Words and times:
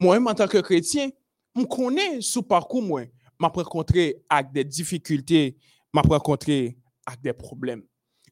moi-même 0.00 0.26
en 0.26 0.34
tant 0.34 0.48
que 0.48 0.58
chrétien, 0.58 1.10
je 1.56 1.62
connais 1.64 2.20
ce 2.20 2.40
parcours, 2.40 2.82
moi, 2.82 3.02
m'a 3.38 3.48
rencontré 3.48 4.22
avec 4.28 4.52
des 4.52 4.64
difficultés, 4.64 5.56
m'a 5.92 6.02
rencontré 6.02 6.78
avec 7.06 7.20
des 7.20 7.32
problèmes. 7.32 7.82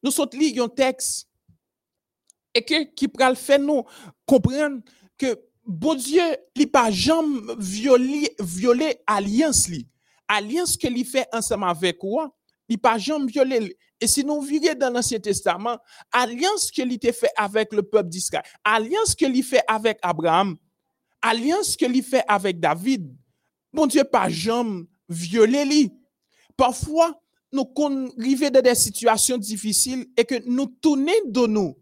Nous 0.02 0.10
sommes 0.10 0.28
lire 0.32 0.64
un 0.64 0.68
texte 0.68 1.28
et 2.54 2.62
que, 2.62 2.94
qui 2.94 3.08
peut 3.08 3.34
faire 3.34 3.58
nous 3.58 3.84
comprendre 4.24 4.80
que 5.18 5.38
bon 5.64 5.94
Dieu, 5.94 6.22
il 6.54 6.70
pas 6.70 6.90
jamais 6.90 7.54
violé, 7.58 8.34
violé 8.40 8.98
alliance 9.06 9.68
li. 9.68 9.88
Alliance 10.28 10.76
que 10.76 10.88
il 10.88 11.04
fait 11.04 11.26
ensemble 11.32 11.64
avec 11.64 11.98
quoi? 11.98 12.34
Il 12.68 12.78
pas 12.78 12.98
jamais 12.98 13.26
violé. 13.26 13.76
Et 14.00 14.06
si 14.06 14.24
nous 14.24 14.40
virions 14.40 14.74
dans 14.74 14.92
l'Ancien 14.92 15.18
Testament, 15.18 15.78
alliance 16.12 16.70
que 16.70 16.82
il 16.82 17.12
fait 17.12 17.30
avec 17.36 17.72
le 17.72 17.82
peuple 17.82 18.08
d'Israël, 18.08 18.44
alliance 18.64 19.14
que 19.14 19.24
il 19.24 19.42
fait 19.42 19.62
avec 19.66 19.98
Abraham, 20.02 20.56
alliance 21.22 21.76
que 21.76 21.84
il 21.84 22.02
fait 22.02 22.24
avec 22.28 22.60
David, 22.60 23.14
bon 23.72 23.86
Dieu 23.86 24.04
pas 24.04 24.28
jamais 24.28 24.84
violé 25.08 25.64
li. 25.64 25.92
Parfois, 26.56 27.20
nous 27.52 27.72
arrivons 28.18 28.50
dans 28.50 28.62
des 28.62 28.74
situations 28.74 29.38
difficiles 29.38 30.06
et 30.16 30.24
que 30.24 30.46
nous 30.48 30.66
tournons 30.66 31.12
de 31.26 31.46
nous. 31.46 31.78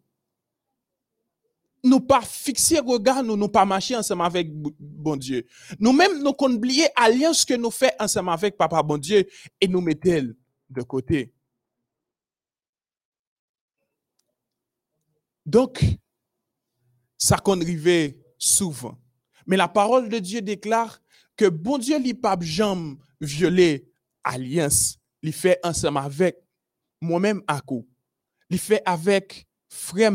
Nous 1.83 2.01
pas 2.01 2.23
fixer 2.23 2.79
regard, 2.79 3.23
nous 3.23 3.37
nous 3.37 3.49
pas 3.49 3.65
marcher 3.67 3.95
ensemble 3.95 4.23
avec 4.23 4.49
bon 4.53 5.17
Dieu. 5.17 5.47
Nous-mêmes, 5.79 6.23
nous 6.23 6.33
oublier 6.39 6.89
l'alliance 6.99 7.45
que 7.45 7.55
nous 7.55 7.71
faisons 7.71 7.93
ensemble 7.99 8.31
avec 8.31 8.57
Papa 8.57 8.83
bon 8.83 8.97
Dieu 8.97 9.27
et 9.61 9.69
nous 9.69 9.83
mettons 9.83 10.35
de 10.71 10.83
côté. 10.83 11.35
Donc, 15.45 15.85
ça 17.19 17.37
qu'on 17.37 17.61
souvent. 18.39 18.99
Mais 19.47 19.57
la 19.57 19.69
parole 19.69 20.09
de 20.09 20.19
Dieu 20.19 20.41
déclare 20.41 21.01
que 21.37 21.49
bon 21.49 21.79
Dieu 21.79 21.99
n'a 21.99 22.15
pas 22.15 22.37
jamais 22.41 22.97
violé 23.21 23.91
alliance. 24.23 24.99
Il 25.23 25.33
fait 25.33 25.59
ensemble 25.63 25.99
avec 25.99 26.37
moi-même 27.01 27.43
à 27.47 27.61
coup. 27.61 27.87
Il 28.51 28.59
fait 28.59 28.83
avec 28.85 29.47
frères, 29.69 30.13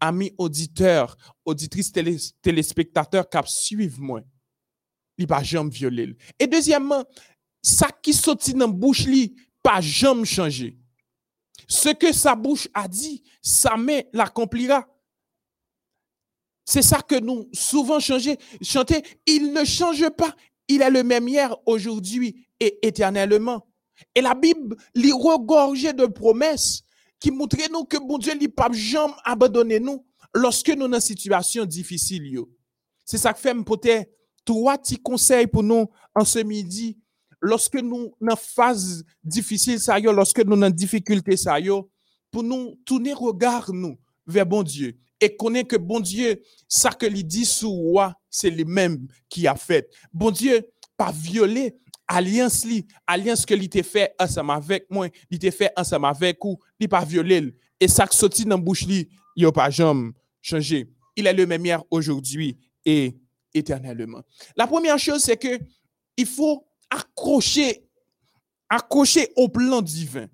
amis 0.00 0.32
auditeurs, 0.38 1.16
auditrices, 1.44 1.92
téléspectateurs 2.42 3.28
qui 3.28 3.38
suivent 3.46 4.00
moi. 4.00 4.20
Il 5.18 5.26
pas 5.26 5.42
jamais 5.42 5.70
violé. 5.70 6.16
Et 6.38 6.46
deuxièmement, 6.46 7.04
ça 7.60 7.88
qui 8.02 8.12
sortit 8.12 8.54
dans 8.54 8.68
bouche 8.68 9.06
li 9.06 9.36
pas 9.62 9.80
jamais 9.80 10.24
changé. 10.24 10.78
Ce 11.68 11.90
que 11.90 12.12
sa 12.12 12.34
bouche 12.34 12.68
a 12.74 12.88
dit, 12.88 13.22
sa 13.40 13.76
main 13.76 14.00
l'accomplira. 14.12 14.86
C'est 16.72 16.80
ça 16.80 17.02
que 17.02 17.20
nous 17.20 17.50
souvent 17.52 18.00
chanter. 18.00 18.38
chanter. 18.62 19.02
Il 19.26 19.52
ne 19.52 19.62
change 19.62 20.08
pas. 20.08 20.34
Il 20.68 20.80
est 20.80 20.88
le 20.88 21.02
même 21.02 21.28
hier, 21.28 21.54
aujourd'hui 21.66 22.46
et 22.58 22.78
éternellement. 22.80 23.66
Et 24.14 24.22
la 24.22 24.34
Bible 24.34 24.74
lui 24.94 25.12
regorgeait 25.12 25.92
de 25.92 26.06
promesses 26.06 26.80
qui 27.20 27.30
montraient 27.30 27.68
nous 27.70 27.84
que 27.84 27.98
bon 27.98 28.16
Dieu 28.16 28.32
n'a 28.32 28.48
pas 28.48 28.70
jamais 28.72 29.12
abandonné 29.22 29.80
nous 29.80 30.02
lorsque 30.34 30.70
nous 30.70 30.84
sommes 30.84 30.92
dans 30.92 30.96
une 30.96 31.00
situation 31.02 31.66
difficile. 31.66 32.40
C'est 33.04 33.18
ça 33.18 33.34
que 33.34 33.38
fait 33.40 33.54
peut-être 33.54 34.10
trois 34.42 34.78
petits 34.78 34.96
conseils 34.96 35.48
pour 35.48 35.62
nous 35.62 35.90
en 36.14 36.24
ce 36.24 36.38
midi. 36.38 36.98
Lorsque 37.42 37.76
nous 37.76 38.14
en 38.26 38.34
phase 38.34 39.04
difficile, 39.22 39.78
ça 39.78 39.98
lorsque 39.98 40.42
nous 40.42 40.62
en 40.62 40.70
difficulté, 40.70 41.36
ça 41.36 41.58
pour 42.30 42.42
nous 42.42 42.76
tourner 42.86 43.12
regard 43.12 43.70
nous 43.74 43.98
vers 44.26 44.46
bon 44.46 44.62
Dieu 44.62 44.96
et 45.22 45.36
connaître 45.36 45.68
que 45.68 45.76
bon 45.76 46.00
Dieu, 46.00 46.42
ça 46.68 46.90
que 46.90 47.06
lui 47.06 47.24
dit 47.24 47.46
sous 47.46 47.70
roi, 47.70 48.14
c'est 48.28 48.50
lui-même 48.50 49.06
qui 49.28 49.46
a 49.46 49.54
fait. 49.54 49.88
Bon 50.12 50.30
Dieu, 50.30 50.66
pas 50.96 51.12
violé 51.12 51.76
alliance 52.08 52.64
li, 52.64 52.86
alliance 53.06 53.46
que 53.46 53.54
lui 53.54 53.68
t'a 53.68 53.82
fait 53.82 54.14
ensemble 54.18 54.50
avec 54.50 54.86
moi, 54.90 55.08
il 55.30 55.38
t'a 55.38 55.50
fait 55.50 55.72
ensemble 55.76 56.06
avec 56.06 56.44
ou, 56.44 56.58
il 56.78 56.88
pas 56.88 57.04
violé. 57.04 57.54
Et 57.80 57.88
ça 57.88 58.06
qui 58.06 58.16
sorti 58.16 58.44
dans 58.44 58.58
bouche 58.58 58.82
li, 58.82 59.08
il 59.36 59.50
pas 59.52 59.70
jamais 59.70 60.10
changé. 60.40 60.88
Il 61.16 61.26
est 61.26 61.32
le 61.32 61.46
même 61.46 61.64
hier 61.64 61.82
aujourd'hui 61.90 62.58
et 62.84 63.16
éternellement. 63.54 64.22
La 64.56 64.66
première 64.66 64.98
chose 64.98 65.22
c'est 65.22 65.36
que 65.36 65.58
il 66.16 66.26
faut 66.26 66.66
accrocher 66.90 67.86
accrocher 68.68 69.32
au 69.36 69.48
plan 69.48 69.82
divin. 69.82 70.26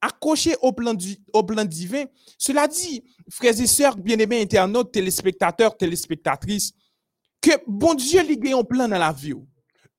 Accrocher 0.00 0.54
au 0.62 0.72
plan, 0.72 0.94
au 1.32 1.42
plan 1.42 1.64
divin. 1.64 2.04
Cela 2.38 2.68
dit, 2.68 3.02
frères 3.30 3.58
et 3.58 3.66
sœurs, 3.66 3.96
bien-aimés 3.96 4.42
internautes, 4.42 4.92
téléspectateurs, 4.92 5.76
téléspectatrices, 5.76 6.72
que 7.40 7.52
bon 7.66 7.94
Dieu 7.94 8.22
lui 8.22 8.52
a 8.52 8.58
un 8.58 8.62
plan 8.62 8.88
dans 8.88 8.98
la 8.98 9.12
vie. 9.12 9.34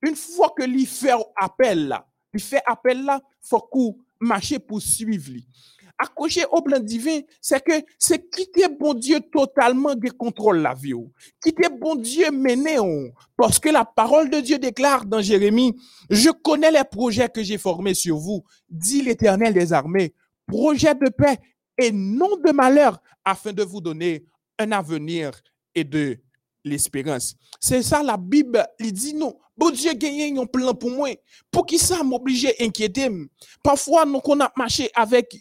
Une 0.02 0.16
fois 0.16 0.53
que 0.56 0.63
lui 0.63 0.85
fait 0.85 1.13
appel 1.35 1.88
là, 1.88 2.08
il 2.34 2.40
fait 2.40 2.62
appel 2.66 3.03
là, 3.03 3.22
faut 3.41 3.59
qu'on 3.59 3.97
marche 4.19 4.58
pour 4.59 4.81
suivre 4.81 5.31
lui. 5.31 5.47
Accrocher 6.00 6.46
au 6.52 6.62
plan 6.62 6.80
divin, 6.80 7.22
c'est 7.41 7.63
que 7.63 7.74
c'est 7.97 8.30
quitter 8.30 8.68
bon 8.69 8.94
Dieu 8.94 9.19
totalement 9.31 9.96
de 9.96 10.09
contrôle 10.09 10.59
la 10.59 10.75
vie. 10.75 10.94
Quitter 11.41 11.69
bon 11.69 11.96
Dieu 11.96 12.30
mener. 12.31 12.78
Parce 13.35 13.58
que 13.58 13.69
la 13.69 13.84
parole 13.84 14.30
de 14.30 14.40
Dieu 14.40 14.59
déclare 14.59 15.06
dans 15.06 15.22
Jérémie, 15.22 15.75
je 16.09 16.30
connais 16.30 16.72
les 16.72 16.84
projets 16.84 17.30
que 17.30 17.41
j'ai 17.41 17.58
formés 17.58 17.96
sur 17.96 18.18
vous, 18.18 18.44
dit 18.69 19.02
l'éternel 19.02 19.53
des 19.53 19.74
armées, 19.74 20.13
projets 20.46 20.94
de 20.96 21.09
paix 21.09 21.40
et 21.80 21.91
non 21.91 22.38
de 22.38 22.52
malheur, 22.52 23.02
afin 23.25 23.52
de 23.52 23.64
vous 23.64 23.81
donner 23.81 24.25
un 24.59 24.72
avenir 24.72 25.31
et 25.74 25.84
de 25.84 26.19
l'espérance. 26.67 27.35
C'est 27.59 27.81
ça 27.81 28.03
la 28.03 28.17
Bible, 28.17 28.66
il 28.79 28.94
dit 28.94 29.13
non. 29.13 29.38
Bon 29.57 29.72
Dieu 29.72 29.94
gagne 29.94 30.38
un 30.38 30.45
plan 30.45 30.73
pour 30.73 30.91
moi. 30.91 31.09
Pour 31.50 31.66
qui 31.66 31.79
ça 31.79 32.03
m'oblige 32.03 32.45
à 32.45 32.51
inquiéter? 32.63 33.09
Parfois, 33.63 34.05
nous 34.05 34.19
qu'on 34.19 34.39
a 34.39 34.51
marché 34.55 34.89
avec 34.94 35.35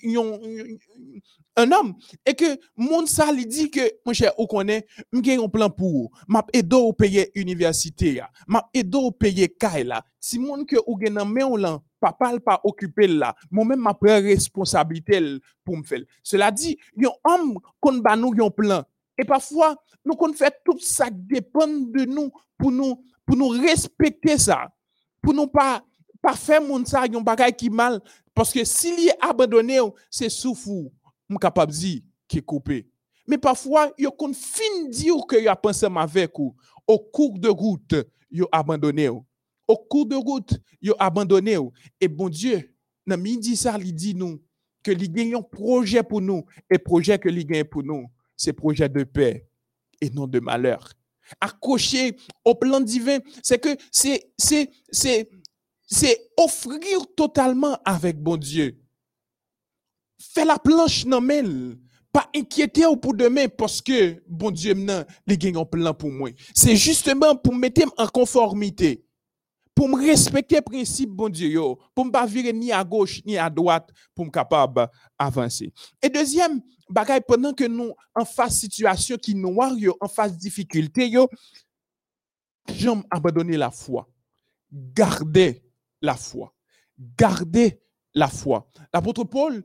un 1.56 1.72
homme 1.72 1.94
et 2.24 2.34
que 2.34 2.58
mon 2.76 3.06
ça 3.06 3.32
lui 3.32 3.46
dit 3.46 3.70
que 3.70 3.80
mon 4.04 4.12
cher 4.12 4.32
ou 4.38 4.46
connaît 4.46 4.86
m'gagne 5.12 5.42
un 5.42 5.48
plan 5.48 5.70
pour 5.70 6.10
m'a 6.28 6.44
aidé 6.52 6.76
au 6.76 6.92
payer 6.92 7.30
université 7.34 8.20
m'a 8.46 8.68
aidé 8.74 8.98
au 8.98 9.10
payer 9.10 9.48
caille 9.48 9.84
là 9.84 10.04
si 10.20 10.38
mon 10.38 10.64
que 10.64 10.76
ou 10.86 10.96
gagne 10.96 11.18
mais 11.26 11.42
là 11.58 11.80
papa 11.98 12.38
pas 12.38 12.60
occupé 12.62 13.06
là 13.06 13.34
moi 13.50 13.64
même 13.64 13.80
ma 13.80 13.94
prend 13.94 14.20
responsabilité 14.20 15.18
pour 15.64 15.78
me 15.78 15.82
faire 15.82 16.02
cela 16.22 16.50
dit 16.50 16.76
un 17.02 17.10
homme 17.24 17.58
qu'on 17.80 17.98
ba 17.98 18.16
nous 18.16 18.34
un 18.38 18.50
plan 18.50 18.84
et 19.18 19.24
parfois, 19.24 19.76
nous 20.04 20.14
qu'on 20.14 20.32
fait 20.32 20.54
tout 20.64 20.78
ça 20.78 21.08
dépend 21.10 21.66
de 21.66 22.04
nous 22.04 22.30
pour 22.58 22.70
nous, 22.70 23.02
pour 23.24 23.36
nous 23.36 23.48
respecter 23.48 24.38
ça. 24.38 24.68
Pour 25.22 25.34
nous 25.34 25.46
pas, 25.46 25.84
pas 26.20 26.34
faire 26.34 26.62
mon 26.62 26.84
ça, 26.84 27.02
un 27.02 27.20
bagage 27.20 27.52
qui 27.56 27.70
mal. 27.70 28.00
Parce 28.34 28.52
que 28.52 28.64
s'il 28.64 29.08
est 29.08 29.16
abandonné, 29.20 29.78
c'est 30.10 30.28
souffou, 30.28 30.92
mon 31.28 31.38
capable 31.38 31.72
de 31.72 31.78
dire 31.78 32.02
qui 32.28 32.38
est 32.38 32.42
coupé. 32.42 32.86
Mais 33.26 33.38
parfois, 33.38 33.92
il 33.98 34.08
qu'on 34.10 34.32
fin 34.32 34.88
dire 34.88 35.16
que 35.26 35.46
a 35.48 35.56
pensé 35.56 35.86
avec 35.86 36.32
vous. 36.36 36.54
Au 36.86 36.98
cours 36.98 37.38
de 37.38 37.48
route, 37.48 37.94
il 38.30 38.44
abandonné. 38.52 39.08
Au 39.08 39.76
cours 39.76 40.06
de 40.06 40.14
route, 40.14 40.60
il 40.80 40.92
abandonné. 40.98 41.58
Et 42.00 42.06
bon 42.06 42.28
Dieu, 42.28 42.72
dans 43.06 43.20
midi 43.20 43.56
ça, 43.56 43.76
il 43.80 43.94
dit 43.94 44.14
nous 44.14 44.40
que 44.82 44.92
un 45.34 45.42
projet 45.42 46.04
pour 46.04 46.20
nous 46.20 46.44
et 46.70 46.78
projet 46.78 47.18
que 47.18 47.28
il 47.28 47.44
gagne 47.44 47.64
pour 47.64 47.82
nous 47.82 48.06
c'est 48.36 48.52
projet 48.52 48.88
de 48.88 49.04
paix 49.04 49.48
et 50.00 50.10
non 50.10 50.26
de 50.26 50.40
malheur. 50.40 50.90
Accrocher 51.40 52.16
au 52.44 52.54
plan 52.54 52.80
divin, 52.80 53.18
c'est 53.42 53.58
que 53.58 53.76
c'est, 53.90 54.30
c'est, 54.38 54.70
c'est, 54.90 55.28
c'est 55.86 56.30
offrir 56.36 57.06
totalement 57.16 57.78
avec 57.84 58.20
bon 58.22 58.36
Dieu. 58.36 58.78
Faire 60.18 60.46
la 60.46 60.58
planche 60.58 61.04
non 61.04 61.20
pas 62.12 62.30
inquiéter 62.34 62.84
pour 63.02 63.14
demain 63.14 63.46
parce 63.48 63.82
que 63.82 64.22
bon 64.26 64.50
Dieu 64.50 64.74
maintenant 64.74 65.04
les 65.26 65.36
gagne 65.36 65.56
en 65.58 65.66
plan 65.66 65.92
pour 65.92 66.10
moi. 66.10 66.30
C'est 66.54 66.76
justement 66.76 67.36
pour 67.36 67.54
mettre 67.54 67.82
en 67.98 68.06
conformité 68.06 69.05
pour 69.76 69.90
me 69.90 69.96
respecter 69.96 70.62
principe 70.62 71.10
bon 71.10 71.28
Dieu 71.28 71.60
pour 71.94 72.06
me 72.06 72.10
pas 72.10 72.24
virer 72.24 72.54
ni 72.54 72.72
à 72.72 72.82
gauche 72.82 73.22
ni 73.26 73.36
à 73.36 73.50
droite 73.50 73.90
pour 74.14 74.24
me 74.24 74.30
capable 74.30 74.88
avancer. 75.18 75.70
Et 76.02 76.08
deuxième 76.08 76.62
pendant 77.28 77.52
que 77.52 77.64
nous 77.64 77.92
en 78.14 78.24
face 78.24 78.60
situation 78.60 79.18
qui 79.18 79.34
noire 79.34 79.72
en 80.00 80.08
face 80.08 80.36
difficulté 80.38 81.10
yo 81.10 81.28
jamais 82.68 83.02
abandonner 83.10 83.58
la 83.58 83.70
foi. 83.70 84.08
Gardez 84.72 85.62
la 86.00 86.14
foi. 86.14 86.54
Gardez 87.18 87.78
la 88.14 88.28
foi. 88.28 88.66
L'apôtre 88.94 89.24
Paul 89.24 89.62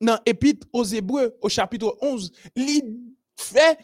dans 0.00 0.18
l'épître 0.26 0.66
aux 0.72 0.84
Hébreux 0.84 1.38
au 1.40 1.48
chapitre 1.48 1.96
11, 2.02 2.32
il 2.56 3.14
fait 3.36 3.78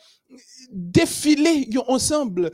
défiler 0.72 1.68
ensemble 1.86 2.50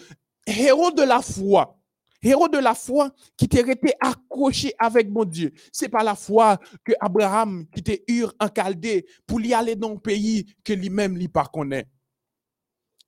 héros 0.46 0.90
de 0.90 1.02
la 1.02 1.22
foi 1.22 1.77
héros 2.22 2.48
de 2.48 2.58
la 2.58 2.74
foi 2.74 3.10
qui 3.36 3.48
t'est 3.48 3.62
resté 3.62 3.94
accroché 4.00 4.72
avec 4.78 5.08
mon 5.08 5.24
Dieu. 5.24 5.52
C'est 5.72 5.88
pas 5.88 6.02
la 6.02 6.14
foi 6.14 6.58
que 6.84 6.92
Abraham 7.00 7.66
qui 7.74 7.82
t'est 7.82 8.04
eu 8.08 8.24
en 8.40 8.48
Chaldée 8.54 9.06
pour 9.26 9.40
y 9.40 9.54
aller 9.54 9.76
dans 9.76 9.92
un 9.92 9.96
pays 9.96 10.46
que 10.64 10.72
lui-même 10.72 11.16
lui 11.16 11.28
pas 11.28 11.46
connaît. 11.46 11.88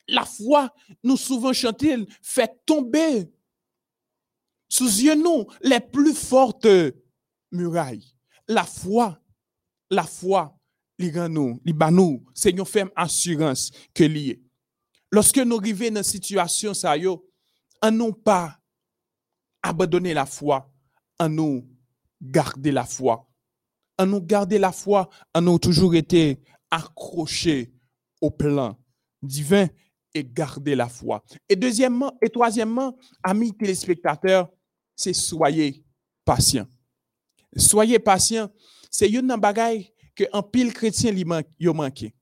La 0.09 0.25
foi, 0.25 0.73
nous 1.05 1.17
souvent 1.17 1.53
chantons, 1.53 2.07
fait 2.23 2.51
tomber 2.67 3.31
sous 4.69 5.01
yeux 5.01 5.15
nous 5.15 5.47
les 5.63 5.81
plus 5.81 6.15
fortes 6.15 6.67
murailles. 7.53 8.15
La 8.49 8.65
foi, 8.65 9.21
la 9.91 10.05
foi, 10.05 10.57
les 10.99 11.29
nous, 11.29 11.61
les 11.65 11.73
nous, 11.91 12.25
c'est 12.35 12.51
une 12.51 12.65
ferme 12.65 12.91
assurance 12.95 13.71
que 13.95 14.05
lié. 14.05 14.43
Lorsque 15.11 15.39
nous 15.39 15.57
arrivons 15.57 15.91
dans 15.91 15.97
une 15.97 16.03
situation, 16.03 16.75
ça 16.75 16.97
y 16.97 17.07
en 17.07 17.91
nous 17.91 18.13
pas 18.13 18.60
abandonner 19.63 20.15
la 20.15 20.27
foi, 20.27 20.73
en 21.19 21.29
nous 21.29 21.69
garder 22.21 22.73
la 22.73 22.85
foi. 22.85 23.27
En 23.99 24.07
nous 24.07 24.21
garder 24.21 24.59
la 24.59 24.73
foi, 24.73 25.09
en 25.35 25.43
nous 25.43 25.59
toujours 25.59 25.95
été 25.95 26.41
accrochés 26.71 27.73
au 28.21 28.31
plan 28.31 28.79
divin 29.23 29.69
et 30.15 30.25
garder 30.25 30.75
la 30.75 30.89
foi. 30.89 31.23
Et 31.49 31.57
deuxièmement, 31.57 32.17
et 32.23 32.29
troisièmement, 32.29 32.97
amis 33.23 33.57
téléspectateurs, 33.57 34.49
c'est 34.97 35.13
soyez 35.13 35.85
patients. 36.25 36.67
Soyez 37.57 37.99
patients. 37.99 38.51
C'est 38.91 39.09
une 39.09 39.35
bagaille 39.37 39.93
que 40.15 40.25
un 40.33 40.43
pile 40.43 40.73
chrétien 40.73 41.13
lui 41.13 41.25
manqué. 41.25 42.15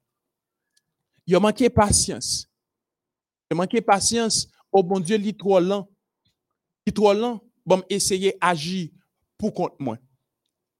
Il 1.26 1.38
manqué 1.38 1.68
patience. 1.70 2.48
Il 3.50 3.56
manqué 3.56 3.80
patience. 3.80 4.48
Oh 4.72 4.82
bon 4.82 5.00
Dieu, 5.00 5.18
il 5.18 5.36
trop 5.36 5.60
lent. 5.60 5.88
Trop 6.92 7.12
lent. 7.12 7.40
Bon, 7.64 7.82
essayer 7.88 8.36
d'agir 8.40 8.88
pour 9.36 9.52
contre 9.52 9.76
moi. 9.78 9.98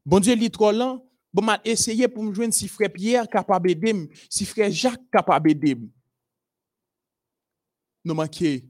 Bon 0.05 0.21
Dieu, 0.21 0.37
trop 0.51 0.73
lent. 0.73 1.05
Bon, 1.33 1.43
m'a 1.43 1.61
essayé 1.65 2.09
pour 2.09 2.25
me 2.25 2.33
joindre 2.33 2.55
si 2.55 2.67
frère 2.69 2.91
Pierre 2.93 3.29
capable 3.29 3.75
d'aider, 3.75 4.09
si 4.31 4.47
frère 4.47 4.71
Jacques 4.71 5.11
capable 5.11 5.53
d'aider 5.53 5.77
nous 8.09 8.15
manquons 8.15 8.61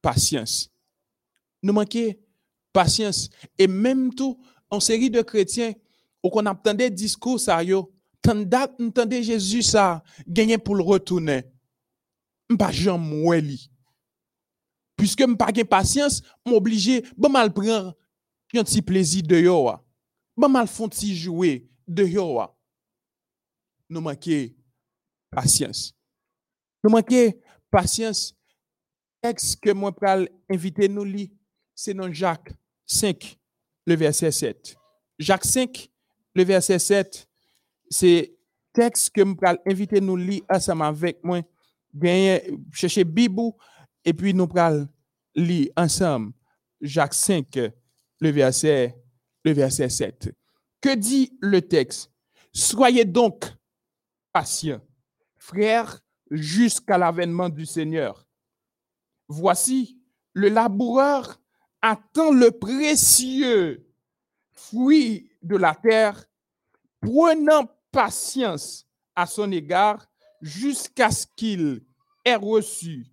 patience. 0.00 0.72
Nous 1.62 1.72
manquons 1.72 2.14
patience. 2.72 3.28
Et 3.58 3.66
même 3.66 4.12
tout, 4.14 4.40
en 4.70 4.80
série 4.80 5.10
de 5.10 5.22
chrétiens, 5.22 5.72
où 6.22 6.30
on 6.32 6.46
attendait 6.46 6.90
discours, 6.90 7.38
ça 7.38 7.62
yo, 7.62 7.92
entendait 8.26 9.22
Jésus 9.22 9.62
ça, 9.62 10.02
gagner 10.26 10.58
pour 10.58 10.74
le 10.74 10.82
retourner. 10.82 11.44
M'pas 12.48 12.72
jamais 12.72 13.58
Piske 14.96 15.26
m 15.28 15.36
pa 15.38 15.50
gen 15.52 15.68
pasyans, 15.68 16.22
m 16.46 16.54
oblije, 16.56 17.02
ba 17.12 17.26
bon 17.26 17.34
mal 17.36 17.52
pran 17.52 17.90
yon 18.54 18.66
ti 18.66 18.80
plezi 18.84 19.22
de 19.24 19.42
yo 19.44 19.66
wa. 19.66 19.78
Ba 20.36 20.48
mal 20.48 20.68
fon 20.70 20.92
ti 20.92 21.12
jowe 21.12 21.58
de 21.86 22.06
yo 22.08 22.24
wa. 22.38 22.48
Nou 23.90 24.02
manke 24.04 24.56
pasyans. 25.34 25.90
Nou 26.84 26.94
manke 26.94 27.36
pasyans. 27.72 28.30
Tekst 29.24 29.58
ke 29.64 29.74
mwen 29.74 29.94
pral 29.96 30.26
invite 30.52 30.88
nou 30.92 31.06
li, 31.08 31.26
se 31.76 31.92
nan 31.96 32.12
Jacques 32.14 32.54
5, 32.86 33.32
le 33.88 33.96
verset 33.98 34.30
7. 34.32 34.74
Jacques 35.18 35.48
5, 35.48 35.86
le 36.36 36.44
verset 36.46 36.78
7, 36.78 37.22
se 37.90 38.12
tekst 38.76 39.10
ke 39.12 39.24
mwen 39.24 39.36
pral 39.40 39.60
invite 39.68 40.00
nou 40.04 40.20
li 40.20 40.42
asama 40.52 40.92
vek 40.94 41.18
mwen 41.26 41.44
genye, 41.96 42.38
cheche 42.76 43.04
bibou, 43.08 43.56
et 44.06 44.14
puis 44.14 44.32
nous 44.32 44.46
pral 44.46 44.88
lire 45.34 45.68
ensemble 45.76 46.32
Jacques 46.80 47.14
5, 47.14 47.58
le 48.20 48.30
verset, 48.30 48.96
le 49.44 49.52
verset 49.52 49.88
7. 49.88 50.32
Que 50.80 50.94
dit 50.94 51.36
le 51.40 51.60
texte? 51.60 52.10
Soyez 52.52 53.04
donc 53.04 53.44
patients, 54.32 54.80
frères, 55.36 56.00
jusqu'à 56.30 56.96
l'avènement 56.96 57.48
du 57.48 57.66
Seigneur. 57.66 58.26
Voici, 59.28 60.00
le 60.32 60.48
laboureur 60.48 61.40
attend 61.82 62.32
le 62.32 62.50
précieux 62.52 63.86
fruit 64.52 65.30
de 65.42 65.56
la 65.56 65.74
terre, 65.74 66.24
prenant 67.00 67.68
patience 67.90 68.86
à 69.14 69.26
son 69.26 69.50
égard 69.50 70.06
jusqu'à 70.40 71.10
ce 71.10 71.26
qu'il 71.34 71.84
ait 72.24 72.36
reçu 72.36 73.06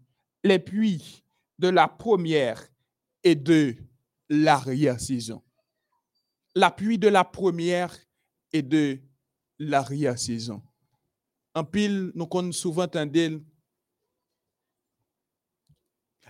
les 0.43 0.59
puits 0.59 1.23
de 1.57 1.69
la 1.69 1.87
première 1.87 2.67
et 3.23 3.35
de 3.35 3.75
l'arrière-saison. 4.29 5.41
L'appui 6.55 6.97
de 6.97 7.07
la 7.07 7.23
première 7.23 7.95
et 8.51 8.61
de 8.61 8.99
l'arrière-saison. 9.59 10.61
En 11.55 11.63
pile, 11.63 12.11
nous 12.15 12.27
connaissons 12.27 12.61
souvent 12.61 12.83
entendu 12.83 13.43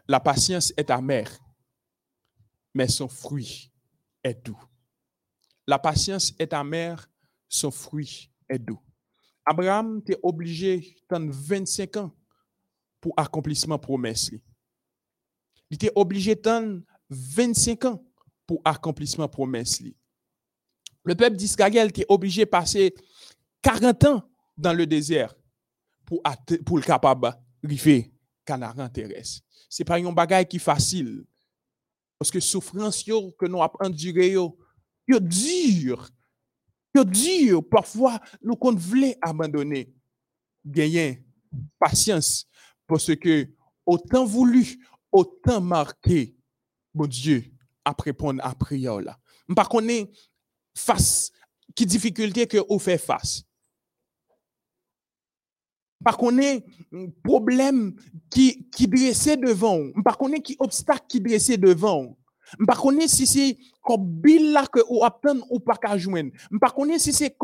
la 0.07 0.19
patience 0.19 0.73
est 0.75 0.89
amère, 0.91 1.39
mais 2.73 2.87
son 2.89 3.07
fruit 3.07 3.71
est 4.23 4.45
doux. 4.45 4.61
La 5.65 5.79
patience 5.79 6.33
est 6.39 6.51
amère, 6.51 7.09
son 7.47 7.71
fruit 7.71 8.29
est 8.49 8.59
doux. 8.59 8.81
Abraham 9.45 9.99
était 9.99 10.19
obligé 10.21 10.97
d'attendre 11.09 11.31
25 11.33 11.97
ans 11.97 12.11
pour 13.03 13.13
accomplissement 13.17 13.77
promesse. 13.77 14.31
Il 15.69 15.75
était 15.75 15.91
obligé 15.93 16.35
d'attendre 16.35 16.79
25 17.09 17.83
ans 17.83 18.05
pour 18.47 18.61
accomplissement 18.63 19.27
promesse. 19.27 19.83
Le 21.03 21.13
peuple 21.13 21.35
d'Israël 21.35 21.89
était 21.89 22.05
obligé 22.07 22.45
de 22.45 22.49
passer 22.49 22.95
40 23.61 24.05
ans 24.05 24.23
dans 24.55 24.71
le 24.71 24.87
désert 24.87 25.35
pour, 26.05 26.21
pour 26.65 26.77
le 26.77 26.83
capable 26.83 27.35
de 27.61 28.03
Canaran 28.45 28.87
terrestre 28.87 29.41
c'est 29.67 29.83
pas 29.83 29.97
un 29.97 30.11
bagage 30.13 30.45
qui 30.45 30.59
facile. 30.59 31.25
Parce 32.17 32.31
que 32.31 32.39
souffrance 32.39 33.03
que 33.03 33.45
nous 33.47 33.61
avons 33.61 33.73
enduré 33.81 34.29
yo, 34.29 34.57
yo. 36.95 37.61
Parfois, 37.63 38.21
nous 38.41 38.55
qu'on 38.55 38.77
abandonner. 39.21 39.93
Gagner 40.63 41.25
patience. 41.77 42.47
Parce 42.87 43.15
que 43.15 43.47
autant 43.85 44.25
voulu, 44.25 44.77
autant 45.11 45.61
marqué, 45.61 46.35
mon 46.93 47.07
Dieu, 47.07 47.43
à 47.85 47.95
répondre 47.97 48.41
à 48.43 48.55
prière 48.55 49.01
là. 49.01 49.17
Par 49.55 49.69
contre, 49.69 49.87
face, 50.75 51.31
qui 51.75 51.85
difficulté 51.85 52.47
que 52.47 52.57
vous 52.69 52.79
fait 52.79 52.97
face 52.97 53.43
par 56.03 56.17
connaît 56.17 56.63
problème 57.23 57.95
qui 58.29 58.69
qui 58.69 58.87
dressait 58.87 59.37
devant, 59.37 59.79
par 60.03 60.17
connaît 60.17 60.41
qui 60.41 60.55
obstacle 60.59 61.05
qui 61.07 61.21
dressait 61.21 61.57
devant. 61.57 62.17
Par 62.67 62.81
connaît 62.81 63.07
si 63.07 63.25
c'est 63.25 63.57
comme 63.81 64.05
bill 64.05 64.51
là 64.51 64.67
que 64.67 64.79
ou 64.89 65.03
attend 65.03 65.39
ou 65.49 65.59
pas 65.59 65.77
qu'à 65.77 65.97
joindre. 65.97 66.31
Par 66.59 66.73
connaît 66.75 66.99
si 66.99 67.13
c'est 67.13 67.35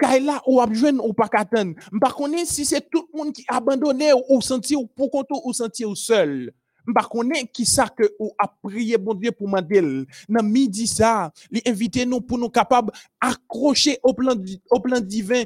comme 0.00 0.10
kaila 0.10 0.42
ou 0.46 0.60
joindre 0.72 1.04
ou 1.04 1.12
qu'à 1.12 1.40
attendre. 1.40 1.74
Par 2.00 2.14
connaît 2.14 2.44
si 2.44 2.64
c'est 2.64 2.88
tout 2.90 3.08
le 3.12 3.18
monde 3.18 3.32
qui 3.32 3.44
abandonné 3.48 4.12
ou 4.28 4.40
senti 4.40 4.74
ou 4.76 4.86
pour 4.86 5.10
compte 5.10 5.28
ou 5.30 5.52
senti 5.52 5.84
ou 5.84 5.94
seul. 5.94 6.52
Par 6.94 7.08
connaît 7.08 7.46
qui 7.46 7.66
ça 7.66 7.88
que 7.88 8.04
ou 8.18 8.32
a 8.38 8.48
prié 8.48 8.96
bon 8.98 9.14
Dieu 9.14 9.32
pour 9.32 9.48
mandel. 9.48 10.06
Dans 10.28 10.42
midi 10.42 10.86
ça, 10.86 11.32
les 11.50 11.62
inviter 11.66 12.06
nous 12.06 12.20
pour 12.20 12.38
nous 12.38 12.48
capables 12.48 12.92
accrocher 13.20 13.98
au 14.02 14.14
plan 14.14 14.34
au 14.70 14.80
plan 14.80 15.00
divin 15.00 15.42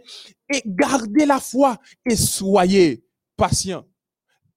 et 0.53 0.63
gardez 0.65 1.27
la 1.27 1.41
foi 1.41 1.77
et 2.07 2.17
soyez 2.17 3.05
patient. 3.37 3.85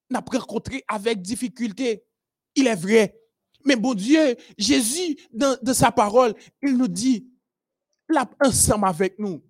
N'a 0.10 0.24
rencontré 0.25 0.84
avec 0.88 1.22
difficulté. 1.22 2.04
Il 2.56 2.68
est 2.68 2.75
vrai. 2.75 3.16
Mais 3.66 3.75
bon 3.75 3.94
Dieu, 3.94 4.36
Jésus, 4.58 5.18
dans, 5.34 5.58
sa 5.74 5.92
parole, 5.92 6.34
il 6.62 6.77
nous 6.77 6.88
dit, 6.88 7.27
là, 8.08 8.25
ensemble 8.42 8.88
avec 8.88 9.20
nous, 9.20 9.44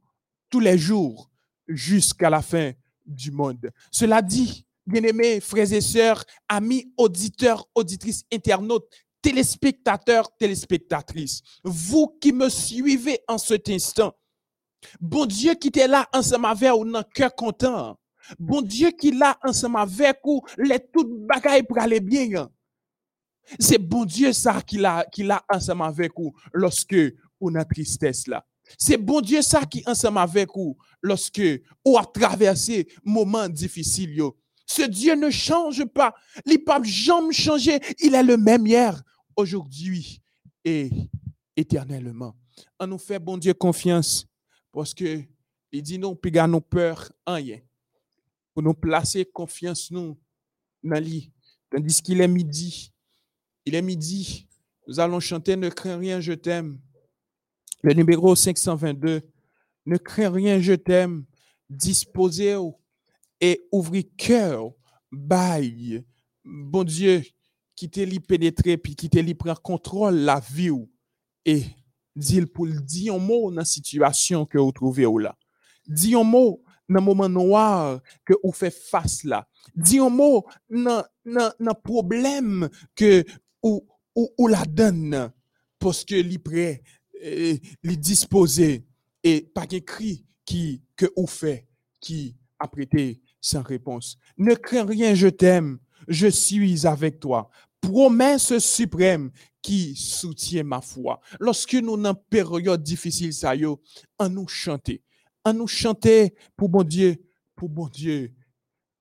tous 0.50 0.60
les 0.60 0.78
jours, 0.78 1.30
jusqu'à 1.68 2.30
la 2.30 2.42
fin 2.42 2.72
du 3.06 3.32
monde. 3.32 3.72
Cela 3.92 4.22
dit, 4.22 4.66
bien-aimés 4.86 5.40
frères 5.40 5.72
et 5.72 5.82
sœurs, 5.82 6.24
amis, 6.48 6.92
auditeurs, 6.98 7.68
auditrices, 7.76 8.24
internautes, 8.32 8.88
téléspectateurs, 9.22 10.30
téléspectatrices, 10.38 11.42
vous 11.64 12.18
qui 12.22 12.32
me 12.32 12.50
suivez 12.50 13.20
en 13.28 13.38
cet 13.38 13.70
instant, 13.70 14.14
Bon 15.00 15.26
Dieu 15.26 15.56
qui 15.56 15.70
était 15.70 15.88
là 15.88 16.08
ensemble 16.14 16.46
avec 16.46 16.72
vous 16.72 16.86
dans 16.86 17.04
cœur 17.04 17.34
content. 17.36 18.00
Bon 18.40 18.62
Dieu 18.62 18.92
qui 18.92 19.12
là 19.12 19.38
ensemble 19.44 19.78
avec 19.78 20.20
vous, 20.24 20.42
les 20.58 20.80
toutes 20.80 21.26
bagailles 21.26 21.64
pour 21.64 21.80
aller 21.80 22.00
bien. 22.00 22.50
C'est 23.60 23.78
bon 23.78 24.06
Dieu 24.06 24.34
ça 24.34 24.62
qui 24.62 24.78
l'a 24.78 25.06
qui 25.12 25.28
ensemble 25.50 25.84
avec 25.84 26.12
vous 26.18 26.34
lorsque 26.54 26.96
on 27.40 27.56
a 27.56 27.64
tristesse 27.64 28.28
là. 28.28 28.46
C'est 28.78 28.98
bon 28.98 29.22
Dieu 29.22 29.42
ça 29.42 29.66
qui 29.66 29.84
ensemble 29.86 30.18
avec 30.18 30.50
vous 30.56 30.78
lorsque 31.02 31.42
on 31.86 31.98
a 31.98 32.06
traversé 32.06 32.88
moments 33.04 33.48
difficiles 33.48 34.22
Ce 34.66 34.82
Dieu 34.84 35.16
ne 35.16 35.30
change 35.30 35.86
pas. 35.86 36.14
Il 36.46 36.64
peut 36.64 36.84
jamais 36.84 37.34
changer. 37.34 37.80
Il 38.00 38.16
est 38.16 38.24
le 38.24 38.38
même 38.38 38.66
hier, 38.66 39.02
aujourd'hui 39.36 40.22
et 40.66 40.90
éternellement. 41.56 42.36
On 42.80 42.88
nous 42.88 42.98
fait 42.98 43.20
bon 43.20 43.38
Dieu 43.38 43.54
confiance 43.54 44.28
parce 44.72 44.94
que 44.94 45.24
il 45.72 45.84
dit 45.84 46.00
non, 46.00 46.16
puis 46.16 46.32
nous 46.32 46.62
peur 46.62 47.12
en 47.26 47.36
rien. 47.36 47.60
Pour 48.54 48.64
nous 48.64 48.74
placer 48.74 49.26
confiance 49.26 49.92
nous 49.92 50.18
Nali, 50.82 51.32
tandis 51.70 52.02
qu'il 52.02 52.22
est 52.22 52.28
midi. 52.28 52.92
Il 53.66 53.76
est 53.76 53.82
midi. 53.82 54.48
Nous 54.88 55.00
allons 55.00 55.20
chanter 55.20 55.56
Ne 55.56 55.70
crains 55.70 55.98
rien, 55.98 56.22
je 56.22 56.34
t'aime. 56.34 56.80
Le 57.84 57.94
numéro 57.94 58.36
522. 58.36 59.22
Ne 59.86 59.98
crains 59.98 60.30
rien, 60.30 60.60
je 60.60 60.74
t'aime. 60.74 61.26
Disposez 61.70 62.58
et 63.40 63.62
ouvrez 63.72 64.04
cœur, 64.04 64.72
bail. 65.12 66.04
Bon 66.44 66.84
Dieu, 66.84 67.24
qui 67.76 67.90
t'est 67.90 68.06
li 68.06 68.20
pénétrer, 68.20 68.78
puis 68.78 68.96
qui 68.96 69.10
t'est 69.10 69.22
li 69.22 69.36
prendre 69.36 69.62
contrôle 69.62 70.16
la 70.16 70.40
vie 70.40 70.72
et 71.46 71.64
dit 72.16 72.46
pour 72.46 72.68
dire 72.68 73.16
un 73.16 73.20
mot 73.20 73.52
dans 73.52 73.58
la 73.58 73.66
situation 73.66 74.46
que 74.46 74.58
vous 74.58 74.72
trouvez 74.72 75.06
là. 75.22 75.38
Dis 75.88 76.16
un 76.16 76.24
mot 76.24 76.64
dans 76.90 77.00
le 77.00 77.06
moment 77.06 77.30
noir 77.30 78.02
que 78.26 78.34
vous 78.44 78.52
faites 78.52 78.74
face 78.74 79.24
là. 79.24 79.48
Dis 79.76 80.00
un 80.00 80.10
mot 80.10 80.46
dans 80.70 81.04
le 81.26 81.74
problème 81.74 82.70
que 82.96 83.24
vous, 83.62 83.88
ou, 84.16 84.48
la 84.48 84.66
donne 84.66 85.32
parce 85.80 86.04
que 86.04 86.16
li 86.16 86.40
prêt, 86.40 86.82
li 87.22 87.98
disposé 87.98 88.86
et 89.24 89.42
pas 89.42 89.66
écrit 89.72 90.26
qui 90.46 90.82
que 90.96 91.06
vous 91.16 91.28
fait 91.28 91.68
qui 92.00 92.36
a 92.60 92.68
prêté 92.68 93.22
sans 93.42 93.62
réponse. 93.62 94.18
Ne 94.38 94.56
crains 94.56 94.86
rien, 94.86 95.14
je 95.14 95.28
t'aime, 95.28 95.80
je 96.08 96.28
suis 96.28 96.86
avec 96.88 97.20
toi. 97.20 97.50
Promesse 97.82 98.58
suprême 98.58 99.32
qui 99.62 99.96
soutient 99.96 100.64
ma 100.64 100.82
foi. 100.82 101.20
Lorsque 101.40 101.76
nous, 101.76 101.98
dans 101.98 102.16
période 102.16 102.82
difficile, 102.82 103.34
ça 103.34 103.56
y 103.56 103.66
en 103.66 104.30
nous 104.30 104.48
chanter. 104.48 105.04
En 105.44 105.54
nous 105.54 105.68
chanter 105.68 106.34
pour 106.56 106.70
bon 106.70 106.84
Dieu, 106.84 107.18
pour 107.56 107.70
bon 107.70 107.88
Dieu, 107.88 108.34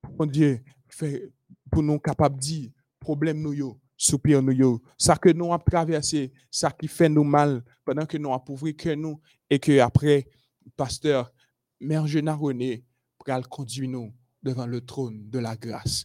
pour 0.02 0.12
bon 0.12 0.26
Dieu, 0.26 0.62
pour 1.70 1.82
nous 1.82 1.98
capables 1.98 2.36
de 2.36 2.40
dire, 2.40 2.70
problème 3.00 3.40
nous 3.40 3.52
yo, 3.52 3.80
soupir 3.96 4.42
nous 4.42 4.82
ça 4.98 5.16
que 5.16 5.30
nous 5.30 5.52
avons 5.52 5.64
traversé, 5.64 6.32
ça 6.50 6.70
qui 6.70 6.88
fait 6.88 7.08
nous 7.08 7.24
mal, 7.24 7.62
pendant 7.84 8.06
que 8.06 8.18
nous 8.18 8.32
appauvris 8.32 8.76
que 8.76 8.94
nous, 8.94 9.20
et 9.48 9.58
que 9.58 9.78
après, 9.78 10.26
pasteur, 10.76 11.32
Mère 11.80 12.06
Genard 12.06 12.40
René, 12.40 12.84
pour 13.18 13.26
conduire 13.48 13.88
nous 13.88 14.12
devant 14.42 14.66
le 14.66 14.80
trône 14.80 15.28
de 15.28 15.38
la 15.38 15.56
grâce. 15.56 16.04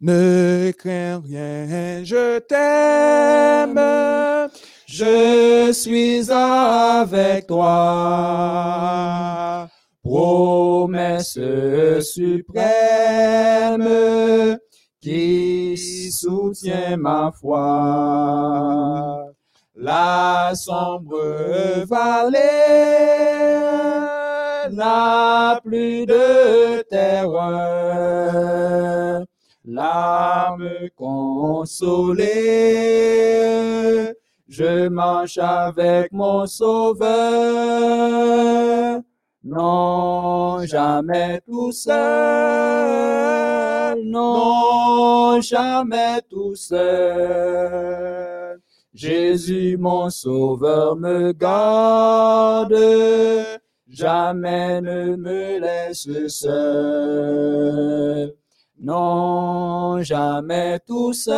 Ne 0.00 0.70
crains 0.72 1.20
rien, 1.20 2.02
je 2.04 2.38
t'aime, 2.40 3.78
je 4.86 5.72
suis 5.72 6.30
avec 6.30 7.46
toi. 7.46 8.88
Promesse 10.02 11.38
suprême 12.00 13.88
qui 15.02 15.76
soutient 16.12 16.96
ma 16.96 17.30
foi. 17.32 19.26
La 19.74 20.52
sombre 20.54 21.84
vallée 21.86 22.38
n'a 24.70 25.60
plus 25.64 26.06
de 26.06 26.82
terreur. 26.88 28.12
L'âme 29.64 30.68
consolée, 30.96 32.22
je 34.48 34.88
marche 34.88 35.38
avec 35.38 36.12
mon 36.12 36.46
sauveur. 36.46 37.10
Non, 39.44 40.64
jamais 40.64 41.40
tout 41.44 41.72
seul. 41.72 43.51
Non, 44.04 45.40
jamais 45.40 46.20
tout 46.28 46.54
seul. 46.54 48.60
Jésus, 48.94 49.78
mon 49.78 50.10
sauveur, 50.10 50.96
me 50.96 51.32
garde 51.32 52.74
jamais 53.92 54.80
ne 54.80 55.16
me 55.16 55.60
laisse 55.60 56.08
seul. 56.28 58.32
Non, 58.80 60.02
jamais 60.02 60.80
tout 60.86 61.12
seul. 61.12 61.34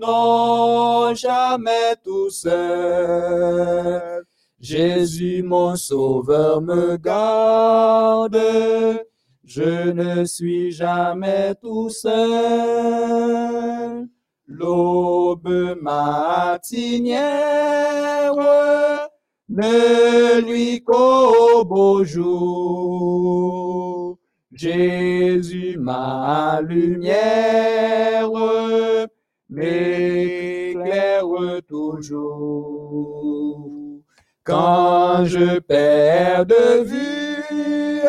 Non, 0.00 1.14
jamais 1.14 1.96
tout 2.02 2.30
seul. 2.30 4.24
Jésus, 4.60 5.42
mon 5.42 5.76
sauveur, 5.76 6.62
me 6.62 6.96
garde. 6.96 8.38
Je 9.44 9.90
ne 9.90 10.24
suis 10.24 10.70
jamais 10.70 11.54
tout 11.60 11.90
seul. 11.90 12.12
L'aube 14.46 15.76
matinière 15.80 17.22
ne 19.48 20.40
lui 20.40 20.82
qu'au 20.84 21.64
beau 21.64 22.04
jour. 22.04 23.32
Jésus, 24.52 25.76
ma 25.78 26.60
lumière, 26.62 28.30
m'éclaire 29.48 31.26
toujours. 31.66 32.92
Quand 34.44 35.24
je 35.24 35.58
perds 35.58 36.46
de 36.46 36.82
vue 36.84 38.02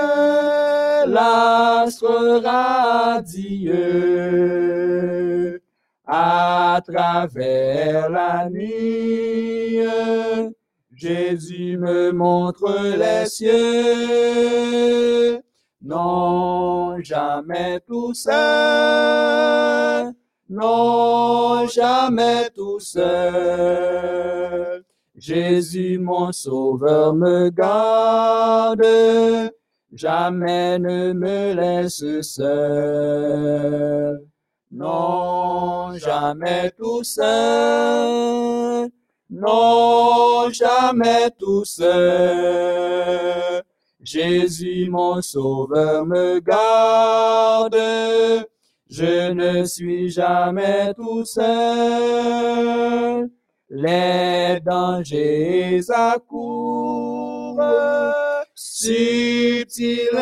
l'astre 1.13 2.41
radieux 2.43 3.73
à 6.05 6.81
travers 6.85 8.09
la 8.09 8.49
nuit, 8.49 9.79
Jésus 10.93 11.77
me 11.77 12.11
montre 12.11 12.97
les 12.97 13.25
cieux. 13.27 13.53
Non, 15.81 16.99
jamais 17.01 17.79
tout 17.87 18.13
seul. 18.13 20.13
Non, 20.49 21.65
jamais 21.67 22.49
tout 22.55 22.79
seul. 22.79 24.83
Jésus, 25.15 25.99
mon 25.99 26.31
sauveur, 26.31 27.13
me 27.13 27.49
garde. 27.49 28.81
Jamais 29.93 30.79
ne 30.79 31.13
me 31.13 31.53
laisse 31.53 32.21
seul. 32.21 34.19
Non, 34.71 35.93
jamais 35.97 36.71
tout 36.71 37.03
seul 37.03 38.89
non 39.33 40.49
jamais 40.51 41.29
tout 41.39 41.65
seul. 41.65 43.63
Jésus 44.01 44.89
mon 44.89 45.21
sauveur 45.21 46.05
me 46.05 46.39
garde, 46.39 47.77
je 48.89 49.31
ne 49.31 49.65
suis 49.65 50.09
jamais 50.09 50.93
tout 50.93 51.25
seul. 51.25 51.41
Les 53.69 54.59
dangers 54.63 55.81
accourent, 55.89 57.59
subtils 58.83 60.19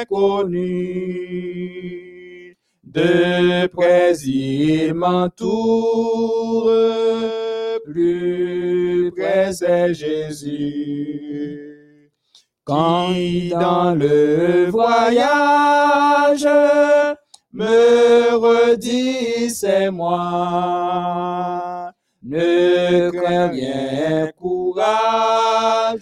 inconnus, 0.00 0.66
de 2.84 3.66
près 3.68 4.14
ils 4.18 4.92
m'entourent 4.94 6.70
plus 7.84 9.12
près 9.16 9.52
c'est 9.52 9.94
Jésus. 9.94 11.62
Quand 12.64 13.14
dans 13.60 13.94
le 13.94 14.66
voyage 14.70 16.48
me 17.52 18.34
redit 18.36 19.50
c'est 19.50 19.90
moi, 19.90 21.12
ne 22.22 23.10
crains 23.10 23.48
rien, 23.48 24.32
courage, 24.36 26.00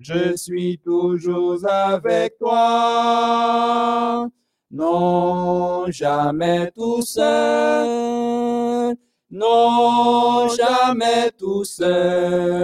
je 0.00 0.36
suis 0.36 0.78
toujours 0.78 1.64
avec 1.68 2.36
toi. 2.38 4.28
Non, 4.70 5.90
jamais 5.90 6.70
tout 6.72 7.02
seul 7.02 8.96
non 9.30 10.48
jamais 10.48 11.30
tout 11.38 11.64
seul. 11.64 12.58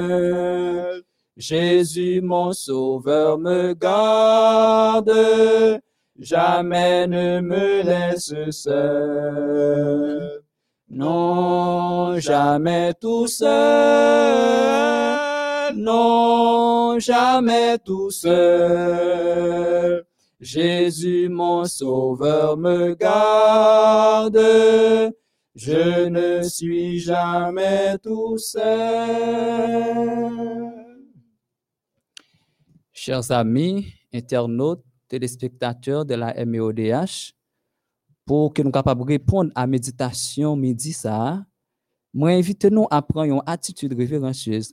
Jésus 1.36 2.20
mon 2.22 2.52
sauveur 2.52 3.38
me 3.38 3.72
garde, 3.74 5.12
jamais 6.18 7.06
ne 7.06 7.40
me 7.40 7.82
laisse 7.82 8.34
seul. 8.50 10.42
Non, 10.88 12.18
jamais 12.18 12.94
tout 13.00 13.26
seul, 13.26 14.95
non, 15.86 16.98
jamais 16.98 17.78
tout 17.78 18.10
seul. 18.10 20.04
Jésus 20.40 21.28
mon 21.30 21.64
sauveur 21.64 22.56
me 22.58 22.94
garde, 22.94 24.36
je 25.54 26.08
ne 26.08 26.42
suis 26.42 26.98
jamais 26.98 27.96
tout 28.02 28.36
seul. 28.36 28.66
Chers 32.92 33.30
amis, 33.30 33.86
internautes, 34.12 34.84
téléspectateurs 35.08 36.04
de 36.04 36.14
la 36.14 36.44
MEODH, 36.44 37.32
pour 38.26 38.52
que 38.52 38.60
nous 38.62 38.72
capables 38.72 39.02
de 39.02 39.06
répondre 39.06 39.52
à 39.54 39.60
la 39.60 39.66
méditation 39.68 40.56
midi 40.56 40.96
moi 42.12 42.30
invite 42.30 42.64
nous 42.64 42.86
à 42.90 43.02
prendre 43.02 43.32
une 43.32 43.42
attitude 43.46 43.92
révérencieuse. 43.92 44.72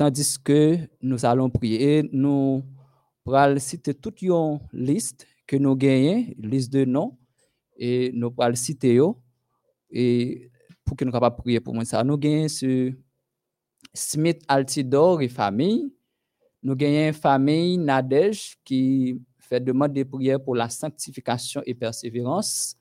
Tandis 0.00 0.38
que 0.42 0.78
nous 1.02 1.26
allons 1.26 1.50
prier, 1.50 2.08
nous 2.10 2.64
allons 3.26 3.58
citer 3.58 3.92
toute 3.92 4.22
une 4.22 4.58
liste 4.72 5.26
que 5.46 5.56
nous 5.56 5.76
gagnons, 5.76 6.24
liste 6.38 6.72
de 6.72 6.86
noms, 6.86 7.18
et 7.76 8.10
nous 8.14 8.32
allons 8.38 8.54
citer 8.54 8.98
et 9.90 10.50
pour 10.86 10.96
que 10.96 11.04
nous 11.04 11.12
de 11.12 11.36
prier 11.36 11.60
pour 11.60 11.74
moi 11.74 11.84
ça. 11.84 12.02
Nous 12.02 12.16
gagnons 12.16 12.48
ce 12.48 12.94
Smith 13.92 14.42
Altidor 14.48 15.20
et 15.20 15.28
famille. 15.28 15.92
Nous 16.62 16.76
gagnons 16.76 17.12
famille 17.12 17.76
Nadej 17.76 18.56
qui 18.64 19.20
fait 19.38 19.60
demande 19.60 19.92
de 19.92 20.04
prière 20.04 20.42
pour 20.42 20.56
la 20.56 20.70
sanctification 20.70 21.60
et 21.66 21.74
persévérance. 21.74 22.74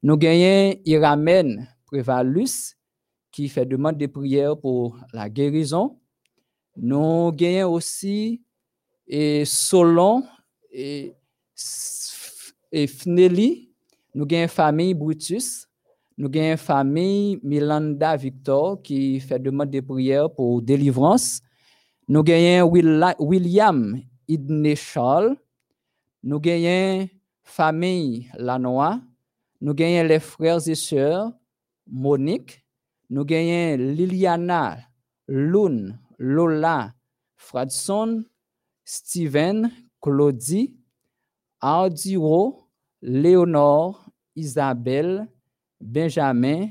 Nous 0.00 0.16
gagnons 0.16 0.78
Iramen 0.84 1.66
Prévalus 1.86 2.76
qui 3.32 3.48
fait 3.48 3.66
demande 3.66 3.98
de 3.98 4.06
prière 4.06 4.56
pour 4.56 4.96
la 5.12 5.28
guérison. 5.28 5.98
Nous 6.76 7.32
gagnons 7.32 7.72
aussi 7.72 8.42
et 9.06 9.44
Solon 9.44 10.24
et, 10.70 11.14
et 12.70 12.86
Fnelli. 12.86 13.70
Nous 14.14 14.26
gagnons 14.26 14.48
famille 14.48 14.94
Brutus. 14.94 15.68
Nous 16.16 16.28
gagnons 16.28 16.56
famille 16.56 17.38
Milanda 17.42 18.16
Victor 18.16 18.82
qui 18.82 19.20
fait 19.20 19.38
demande 19.38 19.70
de 19.70 19.80
prière 19.80 20.30
pour 20.30 20.62
délivrance. 20.62 21.40
Nous 22.08 22.22
gagnons 22.22 22.70
William 23.18 24.00
Idnechal 24.28 25.36
nous 26.24 26.38
gagnons 26.38 27.08
famille 27.42 28.30
Lanois, 28.38 29.00
nous 29.60 29.74
gagnons 29.74 30.06
les 30.06 30.20
frères 30.20 30.66
et 30.68 30.74
sœurs 30.76 31.32
Monique, 31.88 32.64
nous 33.10 33.24
gagnons 33.24 33.76
Liliana, 33.76 34.78
Lune, 35.26 35.98
Lola, 36.18 36.94
Fradson, 37.36 38.24
Steven, 38.84 39.70
Claudie, 40.00 40.76
Ardiro, 41.60 42.68
Léonore, 43.00 44.10
Isabelle, 44.34 45.28
Benjamin, 45.80 46.68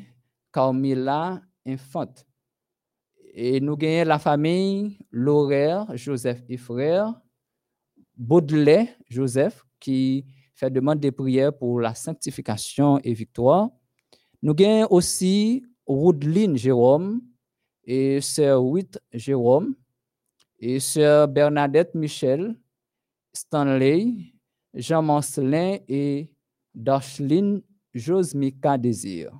Carmilla, 0.52 1.42
Infante. 1.66 2.26
Et 3.34 3.62
nous 3.62 3.78
gagnons 3.78 4.10
la 4.10 4.20
famille 4.20 4.98
Laurère, 5.12 5.86
Joseph 5.96 6.44
et 6.50 6.58
frères, 6.58 7.14
Baudelaire 8.18 8.88
Joseph, 9.10 9.66
qui 9.80 10.26
fait 10.54 10.70
demande 10.70 11.00
de 11.00 11.10
prière 11.10 11.58
pour 11.58 11.80
la 11.80 11.96
sanctification 11.96 13.00
et 13.04 13.14
victoire. 13.14 13.70
Nous 14.42 14.54
avons 14.60 14.88
aussi 14.90 15.66
Woodline 15.88 16.58
Jérôme 16.58 17.22
et 17.84 18.22
Sœur 18.22 18.64
Witt 18.64 19.00
Jérôme 19.14 19.76
et 20.60 20.80
Sœur 20.80 21.28
Bernadette 21.28 21.96
Michel, 21.96 22.56
Stanley, 23.34 24.34
Jean 24.74 25.02
Mancelin 25.02 25.78
et 25.88 26.32
Dashlyn 26.74 27.62
Josmika 27.94 28.78
Désir. 28.78 29.32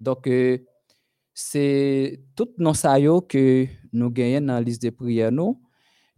Donc, 0.00 0.26
euh, 0.26 0.58
c'est 1.32 2.20
tout 2.34 2.48
nos 2.58 2.72
que 3.22 3.66
nous 3.92 4.10
gagnons 4.10 4.46
dans 4.46 4.54
la 4.54 4.60
liste 4.60 4.82
de 4.82 4.90
prières. 4.90 5.32
Nous 5.32 5.60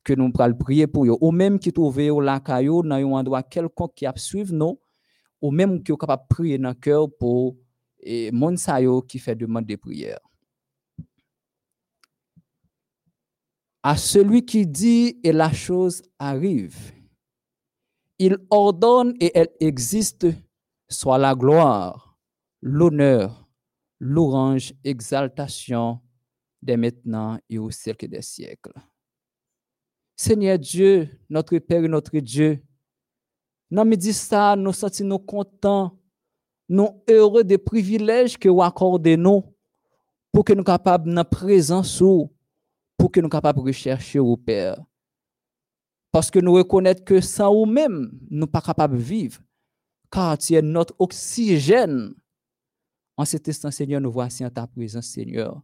que 0.09 0.15
nous 0.15 0.33
pourrons 0.33 0.55
prier 0.55 0.87
pour 0.87 1.05
eux, 1.05 1.19
ou 1.21 1.31
même 1.31 1.59
qui 1.59 1.71
trouvent 1.71 1.99
au 2.11 2.21
la 2.21 2.41
caillou 2.41 2.83
dans 2.83 2.97
un 2.97 3.05
endroit 3.05 3.43
quelconque 3.43 3.95
qui 3.95 4.07
a 4.07 4.13
suivre 4.17 4.55
nous, 4.55 4.81
ou 5.43 5.51
même 5.51 5.83
qui 5.83 5.93
est 5.93 5.97
capable 5.99 6.23
de 6.23 6.35
prier 6.35 6.59
dans 6.59 6.71
le 6.71 6.75
cœur 6.75 7.09
pour 7.19 7.57
et 8.01 8.31
mon 8.33 8.55
qui 9.07 9.19
fait 9.19 9.35
demande 9.35 9.67
de 9.67 9.77
prière. 9.77 10.19
À 13.83 13.97
celui 13.97 14.45
qui 14.45 14.67
dit 14.67 15.19
et 15.23 15.33
la 15.33 15.53
chose 15.53 16.03
arrive, 16.19 16.93
il 18.19 18.37
ordonne 18.51 19.15
et 19.21 19.31
elle 19.35 19.51
existe, 19.61 20.27
soit 20.89 21.19
la 21.19 21.35
gloire, 21.35 22.19
l'honneur, 22.61 23.49
l'orange, 24.01 24.73
exaltation 24.83 26.01
dès 26.61 26.77
maintenant 26.77 27.39
et 27.49 27.59
au 27.59 27.71
siècle 27.71 28.09
des 28.09 28.23
siècles. 28.23 28.75
Seigneur 30.17 30.59
Dieu, 30.59 31.09
notre 31.31 31.57
Père 31.59 31.85
et 31.85 31.89
notre 31.89 32.19
Dieu, 32.19 32.61
nous 33.71 33.85
me 33.85 33.95
dit 33.95 34.13
ça, 34.13 34.57
nous 34.57 34.73
sentons 34.73 35.19
contents, 35.19 35.97
nous 36.69 37.03
heureux 37.09 37.45
des 37.45 37.59
privilèges 37.59 38.37
que 38.37 38.49
vous 38.49 38.63
accordez 38.63 39.17
nous 39.17 39.45
pour 40.33 40.45
que 40.45 40.53
nous 40.53 40.65
capables 40.65 41.15
de 41.15 41.23
présence 41.23 42.03
pour 42.99 43.11
que 43.13 43.21
nous 43.21 43.29
soyons 43.29 43.31
capables 43.31 43.61
de 43.61 43.65
rechercher 43.65 44.19
au 44.19 44.37
Père. 44.37 44.85
Parce 46.11 46.31
que 46.31 46.41
nous 46.41 46.53
reconnaissons 46.53 47.05
que 47.05 47.21
sans 47.21 47.55
vous-même, 47.55 48.11
nous 48.29 48.37
ne 48.37 48.41
sommes 48.43 48.51
pas 48.51 48.61
capables 48.61 48.97
de 48.97 49.03
vivre, 49.03 49.41
car 50.11 50.37
tu 50.37 50.55
es 50.55 50.63
notre 50.63 50.95
oxygène. 50.99 52.13
En 53.17 53.25
cet 53.25 53.49
instant, 53.49 53.71
Seigneur, 53.71 54.01
nous 54.01 54.11
voici 54.11 54.45
en 54.45 54.51
ta 54.51 54.67
présence, 54.67 55.07
Seigneur. 55.07 55.63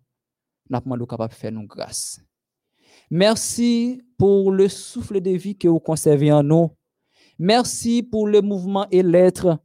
Nous 0.70 0.79
sommes 0.79 1.07
capables 1.07 1.33
de 1.33 1.38
faire 1.38 1.53
nos 1.53 1.66
grâces. 1.66 2.20
Merci 3.11 4.01
pour 4.16 4.53
le 4.53 4.68
souffle 4.68 5.20
de 5.20 5.31
vie 5.31 5.57
que 5.57 5.68
vous 5.68 5.81
conservez 5.81 6.33
en 6.33 6.42
nous. 6.42 6.70
Merci 7.38 8.03
pour 8.03 8.29
le 8.29 8.40
mouvement 8.40 8.87
et 8.90 9.03
l'être. 9.03 9.59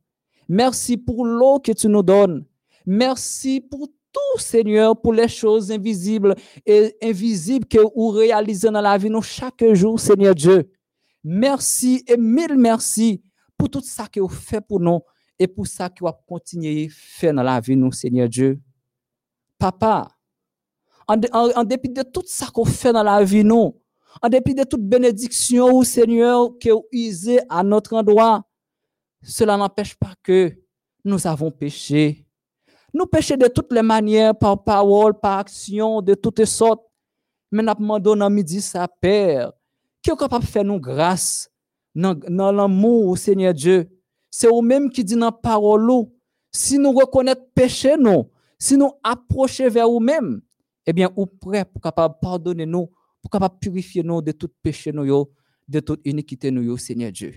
Merci 0.48 0.98
pour 0.98 1.26
l'eau 1.26 1.60
que 1.60 1.72
tu 1.72 1.88
nous 1.88 2.04
donnes. 2.04 2.46
Merci 2.86 3.62
pour 3.62 3.88
tout, 4.12 4.40
Seigneur, 4.40 5.00
pour 5.00 5.14
les 5.14 5.28
choses 5.28 5.72
invisibles 5.72 6.36
et 6.66 6.96
invisibles 7.02 7.66
que 7.66 7.80
vous 7.96 8.10
réalisez 8.10 8.70
dans 8.70 8.82
la 8.82 8.98
vie 8.98 9.10
nous 9.10 9.22
chaque 9.22 9.64
jour, 9.74 10.00
Seigneur 10.00 10.36
Dieu. 10.36 10.72
Merci 11.24 12.04
et 12.08 12.18
mille 12.18 12.56
merci 12.58 13.22
pour 13.58 13.70
tout 13.70 13.82
ça 13.82 14.08
que 14.08 14.20
vous 14.20 14.30
faites 14.30 14.66
pour 14.66 14.80
nous 14.80 15.02
et 15.38 15.48
pour 15.48 15.68
ça 15.68 15.90
que 15.90 16.04
vous 16.04 16.12
continuez 16.28 16.88
à 16.88 16.90
faire 16.92 17.34
dans 17.34 17.44
la 17.44 17.60
vie 17.60 17.76
nous, 17.76 17.92
Seigneur 17.92 18.30
Dieu. 18.30 18.60
Papa, 19.58 20.10
en, 21.08 21.64
dépit 21.64 21.90
de 21.90 22.04
tout 22.04 22.24
ça 22.26 22.48
qu'on 22.48 22.66
fait 22.66 22.94
dans 22.94 23.04
la 23.04 23.24
vie, 23.24 23.44
nous, 23.44 23.82
en 24.22 24.30
dépit 24.30 24.54
de 24.54 24.64
toute 24.64 24.84
bénédiction, 24.84 25.66
au 25.76 25.84
Seigneur, 25.84 26.52
que 26.60 26.70
vous 26.70 26.86
usez 26.92 27.40
à 27.50 27.64
notre 27.64 27.96
endroit, 27.96 28.44
cela 29.22 29.58
n'empêche 29.58 29.96
pas 29.96 30.14
que 30.24 30.56
nous 31.04 31.28
avons 31.28 31.52
péché. 31.52 32.29
Nous 32.94 33.06
péchons 33.06 33.38
de 33.38 33.48
toutes 33.48 33.72
les 33.72 33.82
manières, 33.82 34.36
par 34.36 34.64
parole, 34.64 35.14
par 35.20 35.40
action, 35.40 36.02
de 36.02 36.14
toutes 36.14 36.46
sortes. 36.46 36.84
Mais 37.52 37.64
nous 37.64 37.74
demandons 37.74 38.16
dans 38.16 38.30
midi 38.30 38.64
Père, 39.02 39.52
qui 40.02 40.12
est 40.12 40.16
capable 40.16 40.46
de 40.46 40.50
faire 40.50 40.64
nous 40.64 40.80
grâce 40.80 41.50
dans, 41.96 42.52
l'amour 42.52 43.08
au 43.08 43.16
Seigneur 43.16 43.54
Dieu? 43.54 43.90
C'est 44.30 44.48
vous-même 44.48 44.90
qui 44.90 45.04
dit 45.04 45.16
dans 45.16 45.28
la 45.28 45.32
parole, 45.32 46.06
si 46.52 46.78
nous 46.78 46.92
reconnaissons 46.92 47.48
péché, 47.56 47.96
nous, 47.98 48.30
si 48.58 48.78
nous 48.78 48.92
approchons 49.04 49.70
vers 49.70 49.90
vous-même, 49.90 50.42
eh 50.86 50.94
bien, 50.94 51.12
ou 51.16 51.26
prêt 51.26 51.66
pour 51.66 51.82
capable 51.82 52.16
pardonner 52.22 52.66
nous, 52.66 52.90
pour 53.22 53.30
capable 53.32 53.58
purifier 53.60 54.04
nous 54.04 54.22
de 54.22 54.32
tout 54.32 54.50
péché 54.62 54.92
nous, 54.92 55.28
de 55.68 55.80
toute 55.80 56.02
iniquité 56.06 56.52
nous, 56.52 56.78
Seigneur 56.78 57.12
Dieu. 57.12 57.36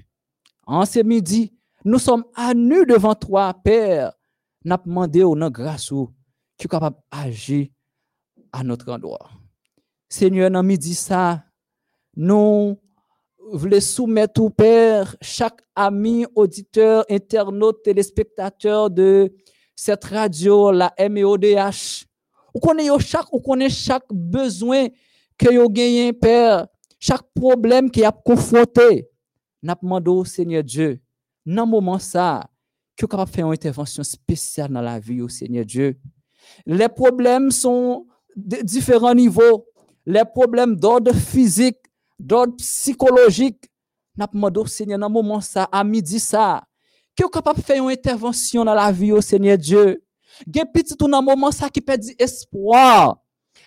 En 0.66 0.84
ce 0.84 1.00
midi, 1.00 1.52
nous 1.84 1.98
sommes 1.98 2.24
à 2.34 2.54
nu 2.54 2.86
devant 2.86 3.14
toi, 3.14 3.54
Père. 3.64 4.12
Avons 4.64 4.82
demandé 4.84 5.22
au 5.22 5.34
nom 5.34 5.50
grâce 5.50 5.90
où 5.90 6.10
tu 6.56 6.66
es 6.66 6.68
capable 6.68 6.96
d'agir 7.12 7.68
à 8.52 8.62
notre 8.62 8.92
endroit. 8.92 9.30
Seigneur, 10.08 10.50
dans 10.50 10.62
midi 10.62 10.94
ça, 10.94 11.42
nous 12.16 12.78
voulons 13.50 13.80
soumettre 13.80 14.40
au 14.42 14.50
Père 14.50 15.16
chaque 15.20 15.62
ami, 15.74 16.26
auditeur, 16.34 17.04
internaute, 17.10 17.82
téléspectateur 17.82 18.90
de 18.90 19.32
cette 19.74 20.04
radio, 20.04 20.70
la 20.70 20.92
MEODH. 20.98 22.06
On 22.54 22.60
connaît 22.60 22.88
chaque, 23.00 23.26
connaît 23.44 23.70
chaque 23.70 24.06
besoin 24.12 24.88
que 25.38 25.58
vous 25.58 25.70
gagné, 25.70 26.12
Père, 26.12 26.66
chaque 27.00 27.24
problème 27.34 27.90
qui 27.90 28.04
a 28.04 28.12
confronté. 28.12 29.08
N'a 29.62 29.76
demandé 29.80 30.10
au 30.10 30.24
Seigneur 30.24 30.62
Dieu, 30.62 31.00
dans 31.46 31.66
moment 31.66 31.98
ça, 31.98 32.48
que 32.96 33.06
capable 33.06 33.30
faire 33.30 33.46
une 33.46 33.52
intervention 33.52 34.02
spéciale 34.02 34.70
dans 34.70 34.82
la 34.82 34.98
vie 34.98 35.22
au 35.22 35.28
Seigneur 35.28 35.64
Dieu. 35.64 35.98
Les 36.66 36.88
problèmes 36.88 37.50
sont 37.50 38.06
de 38.36 38.58
différents 38.62 39.14
niveaux. 39.14 39.66
Les 40.06 40.24
problèmes 40.24 40.76
d'ordre 40.76 41.14
physique, 41.14 41.78
d'ordre 42.18 42.56
psychologique, 42.56 43.68
N'a 44.16 44.26
demandé 44.26 44.60
au 44.60 44.66
Seigneur 44.66 44.98
dans 44.98 45.08
moment 45.08 45.40
ça, 45.40 45.64
à 45.72 45.82
midi 45.82 46.20
ça, 46.20 46.62
que 47.16 47.26
capable 47.28 47.60
de 47.60 47.64
faire 47.64 47.82
une 47.82 47.90
intervention 47.90 48.62
dans 48.62 48.74
la 48.74 48.92
vie 48.92 49.10
au 49.10 49.22
Seigneur 49.22 49.56
Dieu. 49.56 50.04
Gen 50.46 50.66
petit 50.72 50.96
tout 50.96 51.08
dans 51.08 51.22
moment 51.22 51.50
ça 51.50 51.70
qui 51.70 51.80
perdit 51.80 52.14
espoir. 52.18 53.16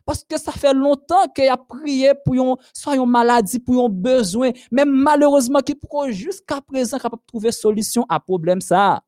Parce 0.06 0.24
que 0.24 0.40
ça 0.40 0.52
fait 0.52 0.74
longtemps 0.74 1.28
qu'il 1.34 1.48
a 1.48 1.58
prié 1.58 2.14
pour 2.24 2.36
yon, 2.36 2.58
une 2.94 3.10
maladie, 3.10 3.60
pour 3.60 3.86
un 3.86 3.90
besoin, 3.90 4.52
mais 4.72 4.86
malheureusement 4.86 5.62
qui 5.62 5.74
pour 5.74 6.08
jusqu'à 6.12 6.62
présent 6.62 6.98
capable 7.00 7.24
de 7.24 7.28
trouver 7.28 7.52
solution 7.52 8.06
à 8.08 8.20
problème 8.20 8.62
ça. 8.62 9.02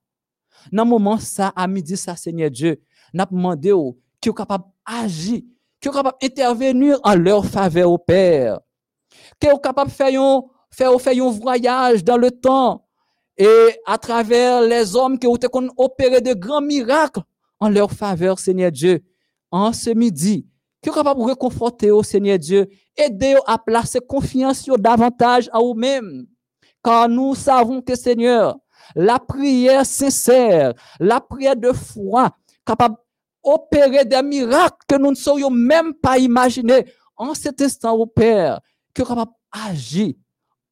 Dans 0.71 0.86
moment 0.86 1.17
ça, 1.17 1.53
à 1.56 1.67
midi 1.67 1.97
ça, 1.97 2.15
Seigneur 2.15 2.51
Dieu, 2.51 2.82
n'a 3.13 3.25
demandé 3.25 3.71
au 3.71 3.97
qui 4.19 4.30
est 4.30 4.34
capable 4.34 4.65
d'agir, 4.88 5.41
qui 5.80 5.88
est 5.88 5.91
capable 5.91 6.17
d'intervenir 6.21 6.99
en 7.03 7.15
leur 7.15 7.45
faveur 7.45 7.91
au 7.91 7.97
Père, 7.97 8.60
est 9.41 9.62
capable 9.62 9.89
de 9.89 9.95
faire 9.95 10.21
un, 10.21 10.43
faire, 10.71 10.99
faire 10.99 11.23
un 11.23 11.32
voyage 11.32 12.03
dans 12.03 12.17
le 12.17 12.32
temps 12.32 12.88
et 13.38 13.75
à 13.86 13.97
travers 13.97 14.62
les 14.62 14.95
hommes 14.95 15.19
qui 15.19 15.27
ont 15.27 15.38
opéré 15.77 16.21
de 16.21 16.34
grands 16.34 16.62
miracles 16.62 17.21
en 17.60 17.69
leur 17.69 17.91
faveur, 17.91 18.39
Seigneur 18.39 18.71
Dieu, 18.71 19.03
en 19.51 19.73
ce 19.73 19.91
midi, 19.91 20.47
qui 20.82 20.89
est 20.89 20.93
capable 20.93 21.19
de 21.21 21.25
réconforter 21.25 21.91
au 21.91 22.03
Seigneur 22.03 22.39
Dieu, 22.39 22.67
aider 22.95 23.36
à 23.45 23.58
placer 23.58 23.99
confiance 23.99 24.67
davantage 24.80 25.49
à 25.53 25.60
vous-même. 25.60 26.25
Car 26.84 27.10
nous 27.10 27.36
savons 27.36 27.82
que, 27.82 27.95
Seigneur, 27.95 28.58
la 28.95 29.19
prière 29.19 29.86
sincère, 29.86 30.73
la 31.00 31.19
prière 31.19 31.56
de 31.56 31.71
foi, 31.71 32.32
capable 32.65 32.95
d'opérer 33.43 34.06
des 34.06 34.21
miracles 34.21 34.78
que 34.88 34.95
nous 34.95 35.12
ne 35.12 35.15
saurions 35.15 35.50
même 35.50 35.93
pas 35.93 36.17
imaginer 36.17 36.86
en 37.15 37.34
cet 37.34 37.62
instant 37.62 37.95
au 37.95 38.06
Père, 38.06 38.60
qui 38.93 39.02
est 39.02 39.06
capable 39.06 39.32
d'agir 39.54 40.13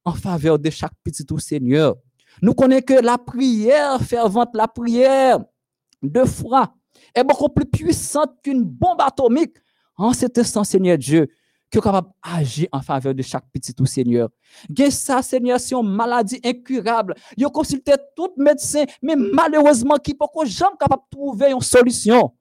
en 0.04 0.12
faveur 0.12 0.58
de 0.58 0.70
chaque 0.70 0.92
petit 1.02 1.24
Seigneur. 1.38 1.96
Nous 2.42 2.54
connaissons 2.54 2.84
que 2.86 3.02
la 3.02 3.18
prière 3.18 4.00
fervente, 4.00 4.50
la 4.54 4.68
prière 4.68 5.40
de 6.02 6.24
foi 6.24 6.74
est 7.14 7.24
beaucoup 7.24 7.48
plus 7.48 7.66
puissante 7.66 8.30
qu'une 8.42 8.62
bombe 8.62 9.00
atomique 9.00 9.56
en 9.96 10.12
cet 10.12 10.38
instant, 10.38 10.62
Seigneur 10.62 10.98
Dieu, 10.98 11.28
qui 11.70 11.78
est 11.78 11.80
capable 11.80 12.08
d'agir 12.24 12.68
en 12.72 12.80
faveur 12.80 13.14
de 13.14 13.22
chaque 13.22 13.44
petit 13.52 13.74
tout 13.74 13.86
Seigneur. 13.86 14.28
Gain 14.70 14.90
ça, 14.90 15.22
Seigneur, 15.22 15.58
c'est 15.58 15.74
une 15.74 15.88
maladie 15.88 16.40
incurable. 16.44 17.14
Ont 17.44 17.50
consulté 17.50 17.92
tout 18.16 18.32
médecin, 18.36 18.84
mais 19.02 19.16
malheureusement, 19.16 19.96
qui 19.96 20.14
peut 20.14 20.26
jamais 20.44 20.76
capable 20.78 21.02
de 21.10 21.16
trouver 21.16 21.50
une 21.52 21.60
solution. 21.60 22.32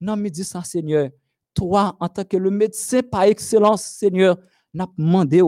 Non, 0.00 0.16
mais 0.16 0.30
dis 0.30 0.44
ça, 0.44 0.62
Seigneur. 0.62 1.10
Toi, 1.54 1.96
en 1.98 2.08
tant 2.08 2.24
que 2.24 2.36
le 2.36 2.50
médecin 2.50 3.00
par 3.02 3.22
excellence, 3.22 3.82
Seigneur, 3.84 4.36
n'a 4.72 4.86
demandé 4.96 5.42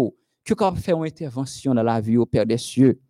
que 0.44 0.54
capable 0.54 0.78
de 0.78 0.82
faire 0.82 0.96
une 0.96 1.06
intervention 1.06 1.74
dans 1.74 1.82
la 1.82 2.00
vie 2.00 2.16
au 2.16 2.26
Père 2.26 2.46
des 2.46 2.58
cieux 2.58 3.00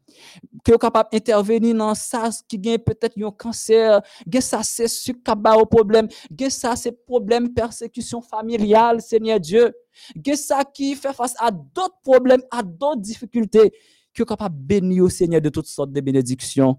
qui 0.65 0.73
est 0.73 0.79
capable 0.79 1.11
d'intervenir 1.13 1.75
dans 1.75 1.95
ça 1.95 2.31
qui 2.49 2.59
gagne 2.59 2.79
peut-être 2.79 3.17
un 3.23 3.31
cancer, 3.31 4.01
gagne 4.27 4.41
ça 4.41 4.63
c'est 4.63 4.89
ce 4.89 5.13
au 5.13 5.67
problème, 5.67 6.09
gagne 6.31 6.51
ça 6.51 6.77
c'est 6.77 6.93
problème 6.93 7.53
persécution 7.53 8.21
familiale, 8.21 9.01
Seigneur 9.01 9.41
Dieu, 9.41 9.73
gagne 10.17 10.37
ça 10.37 10.65
qui 10.65 10.95
fait 10.95 11.13
face 11.13 11.35
à 11.39 11.51
d'autres 11.51 12.01
problèmes, 12.03 12.43
à 12.51 12.63
d'autres 12.63 13.01
difficultés, 13.01 13.73
qui 14.15 14.23
est 14.23 14.27
capable 14.27 14.57
bénir 14.57 15.05
au 15.05 15.09
Seigneur 15.09 15.41
de 15.41 15.49
toutes 15.49 15.67
sortes 15.67 15.93
de 15.93 16.01
bénédictions. 16.01 16.77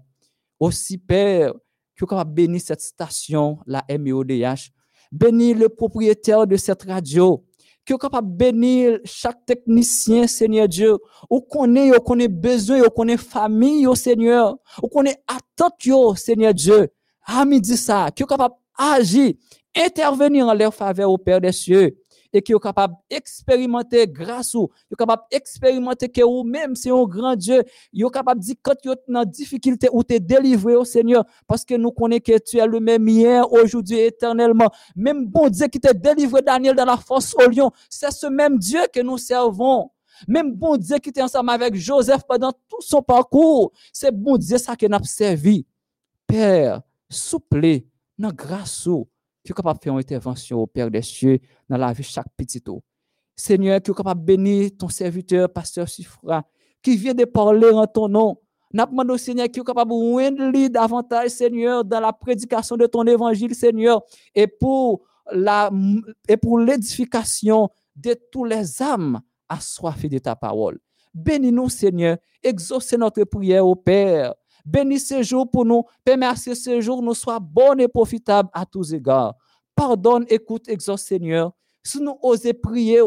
Aussi 0.60 0.98
Père, 0.98 1.52
qui 1.96 2.04
est 2.04 2.06
capable 2.06 2.32
bénir 2.32 2.60
cette 2.60 2.80
station, 2.80 3.58
la 3.66 3.84
MEODH, 3.88 4.70
bénir 5.10 5.58
le 5.58 5.68
propriétaire 5.68 6.46
de 6.46 6.56
cette 6.56 6.82
radio, 6.84 7.44
qui 7.84 7.92
est 7.92 7.98
capable 7.98 8.30
de 8.32 8.36
bénir 8.36 8.98
chaque 9.04 9.44
technicien, 9.44 10.26
Seigneur 10.26 10.68
Dieu. 10.68 10.96
Ou 11.28 11.40
connaît, 11.40 11.96
ou 11.96 12.00
connaît 12.00 12.28
besoin, 12.28 12.82
ou 12.82 12.90
connaît 12.90 13.16
famille, 13.16 13.86
au 13.86 13.94
Seigneur. 13.94 14.56
Ou 14.82 14.88
connaît 14.88 15.22
attente, 15.26 16.16
Seigneur 16.16 16.54
Dieu. 16.54 16.88
Ah, 17.24 17.44
dit 17.46 17.76
ça, 17.76 18.10
qui 18.14 18.22
est 18.22 18.26
capable 18.26 18.54
d'agir, 18.78 19.34
intervenir 19.76 20.46
en 20.46 20.54
leur 20.54 20.74
faveur 20.74 21.10
au 21.10 21.18
Père 21.18 21.40
des 21.40 21.52
cieux 21.52 22.01
et 22.32 22.42
qui 22.42 22.52
est 22.52 22.58
capable 22.58 22.94
d'expérimenter 23.10 24.06
grâce 24.06 24.54
ou, 24.54 24.68
qui 24.68 24.94
est 24.94 24.96
capable 24.96 25.22
d'expérimenter 25.30 26.08
que 26.08 26.22
ou 26.22 26.42
même 26.42 26.74
c'est 26.74 26.90
un 26.90 27.04
grand 27.04 27.36
Dieu, 27.36 27.62
est 27.92 28.12
capable 28.12 28.40
de 28.40 28.46
dire 28.46 28.54
quand 28.62 28.74
tu 28.80 28.90
es 28.90 28.94
dans 29.08 29.24
difficulté 29.24 29.88
ou 29.92 30.02
tu 30.02 30.14
es 30.14 30.20
délivré 30.20 30.74
au 30.74 30.84
Seigneur 30.84 31.24
parce 31.46 31.64
que 31.64 31.74
nous 31.74 31.90
connaissons 31.90 32.22
que 32.24 32.38
tu 32.38 32.58
es 32.58 32.66
le 32.66 32.80
même 32.80 33.08
hier, 33.08 33.50
aujourd'hui, 33.52 34.00
éternellement. 34.00 34.70
Même 34.96 35.26
bon 35.26 35.48
Dieu 35.48 35.66
qui 35.68 35.80
t'a 35.80 35.92
délivré 35.92 36.42
Daniel 36.42 36.76
dans 36.76 36.84
la 36.84 36.96
force 36.96 37.34
au 37.34 37.48
lion, 37.48 37.70
c'est 37.88 38.10
ce 38.10 38.26
même 38.26 38.58
Dieu 38.58 38.80
que 38.92 39.00
nous 39.00 39.18
servons. 39.18 39.90
Même 40.28 40.52
bon 40.52 40.76
Dieu 40.76 40.98
qui 40.98 41.08
était 41.10 41.22
ensemble 41.22 41.50
avec 41.50 41.74
Joseph 41.74 42.22
pendant 42.28 42.52
tout 42.52 42.80
son 42.80 43.02
parcours, 43.02 43.72
c'est 43.92 44.14
bon 44.14 44.36
Dieu 44.36 44.58
ça 44.58 44.76
que 44.76 44.86
nous 44.86 44.94
avons 44.94 45.04
servi. 45.04 45.66
Père, 46.26 46.82
souple, 47.08 47.80
dans 48.18 48.32
grâce 48.32 48.86
qui 49.44 49.52
est 49.52 49.54
capable 49.54 49.78
de 49.78 49.84
faire 49.84 49.92
une 49.92 49.98
intervention 49.98 50.58
au 50.58 50.66
Père 50.66 50.90
des 50.90 51.02
cieux 51.02 51.38
dans 51.68 51.76
la 51.76 51.92
vie 51.92 52.02
de 52.02 52.06
chaque 52.06 52.28
petit 52.36 52.62
homme. 52.66 52.80
Seigneur, 53.34 53.80
qui 53.80 53.90
est 53.90 53.94
capable 53.94 54.20
de 54.20 54.26
bénir 54.26 54.70
ton 54.78 54.88
serviteur, 54.88 55.52
pasteur 55.52 55.88
Sifra, 55.88 56.44
qui 56.82 56.96
vient 56.96 57.14
de 57.14 57.24
parler 57.24 57.70
en 57.70 57.86
ton 57.86 58.08
nom. 58.08 58.36
N'a 58.72 58.86
demandé 58.86 59.12
au 59.12 59.18
Seigneur 59.18 59.48
qui 59.48 59.60
est 59.60 59.64
capable 59.64 59.90
de 59.90 60.68
davantage, 60.68 61.30
Seigneur, 61.30 61.84
dans 61.84 62.00
la 62.00 62.12
prédication 62.12 62.76
de 62.76 62.86
ton 62.86 63.04
évangile, 63.04 63.54
Seigneur, 63.54 64.02
et 64.34 64.46
pour 64.46 65.02
la, 65.30 65.70
et 66.28 66.36
pour 66.36 66.58
l'édification 66.58 67.68
de 67.94 68.16
tous 68.30 68.44
les 68.44 68.82
âmes 68.82 69.20
assoiffées 69.48 70.08
de 70.08 70.18
ta 70.18 70.34
parole. 70.34 70.78
Bénis-nous, 71.12 71.68
Seigneur, 71.68 72.16
exaucez 72.42 72.96
notre 72.96 73.22
prière 73.24 73.66
au 73.66 73.76
Père. 73.76 74.34
Bénis 74.64 75.00
ce 75.00 75.22
jour 75.22 75.50
pour 75.50 75.64
nous. 75.64 75.84
Permets 76.04 76.32
que 76.44 76.54
ce 76.54 76.80
jour 76.80 77.02
nous 77.02 77.14
soit 77.14 77.40
bon 77.40 77.78
et 77.78 77.88
profitable 77.88 78.48
à 78.52 78.64
tous 78.64 78.92
égards. 78.92 79.34
Pardonne, 79.74 80.24
écoute, 80.28 80.68
exauce 80.68 81.02
Seigneur. 81.02 81.52
Si 81.82 82.00
nous 82.00 82.16
osons 82.22 82.52
prier, 82.62 83.00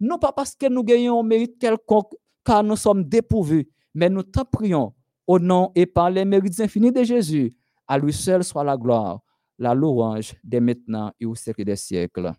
non 0.00 0.18
pas 0.18 0.32
parce 0.32 0.54
que 0.54 0.68
nous 0.68 0.84
gagnons 0.84 1.20
un 1.20 1.22
mérite 1.22 1.58
quelconque, 1.58 2.14
car 2.44 2.62
nous 2.62 2.76
sommes 2.76 3.04
dépourvus, 3.04 3.68
mais 3.94 4.10
nous 4.10 4.22
t'en 4.22 4.44
prions 4.44 4.94
au 5.26 5.38
nom 5.38 5.72
et 5.74 5.86
par 5.86 6.10
les 6.10 6.24
mérites 6.24 6.60
infinis 6.60 6.92
de 6.92 7.02
Jésus. 7.02 7.54
À 7.86 7.98
lui 7.98 8.12
seul 8.12 8.44
soit 8.44 8.64
la 8.64 8.76
gloire, 8.76 9.20
la 9.58 9.74
louange 9.74 10.34
dès 10.44 10.60
maintenant 10.60 11.12
et 11.18 11.24
au 11.24 11.34
siècle 11.34 11.64
des 11.64 11.76
siècles. 11.76 12.32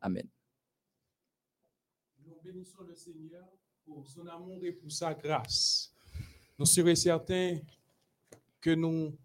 Amen. 0.00 0.28
Nous 2.26 2.34
bénissons 2.42 2.82
le 2.82 2.94
Seigneur 2.94 3.46
pour 3.84 4.06
son 4.08 4.26
amour 4.26 4.58
et 4.62 4.72
pour 4.72 4.90
sa 4.90 5.14
grâce 5.14 5.93
nous 6.58 6.66
serons 6.66 6.94
certains 6.94 7.58
que 8.60 8.70
nous 8.70 9.16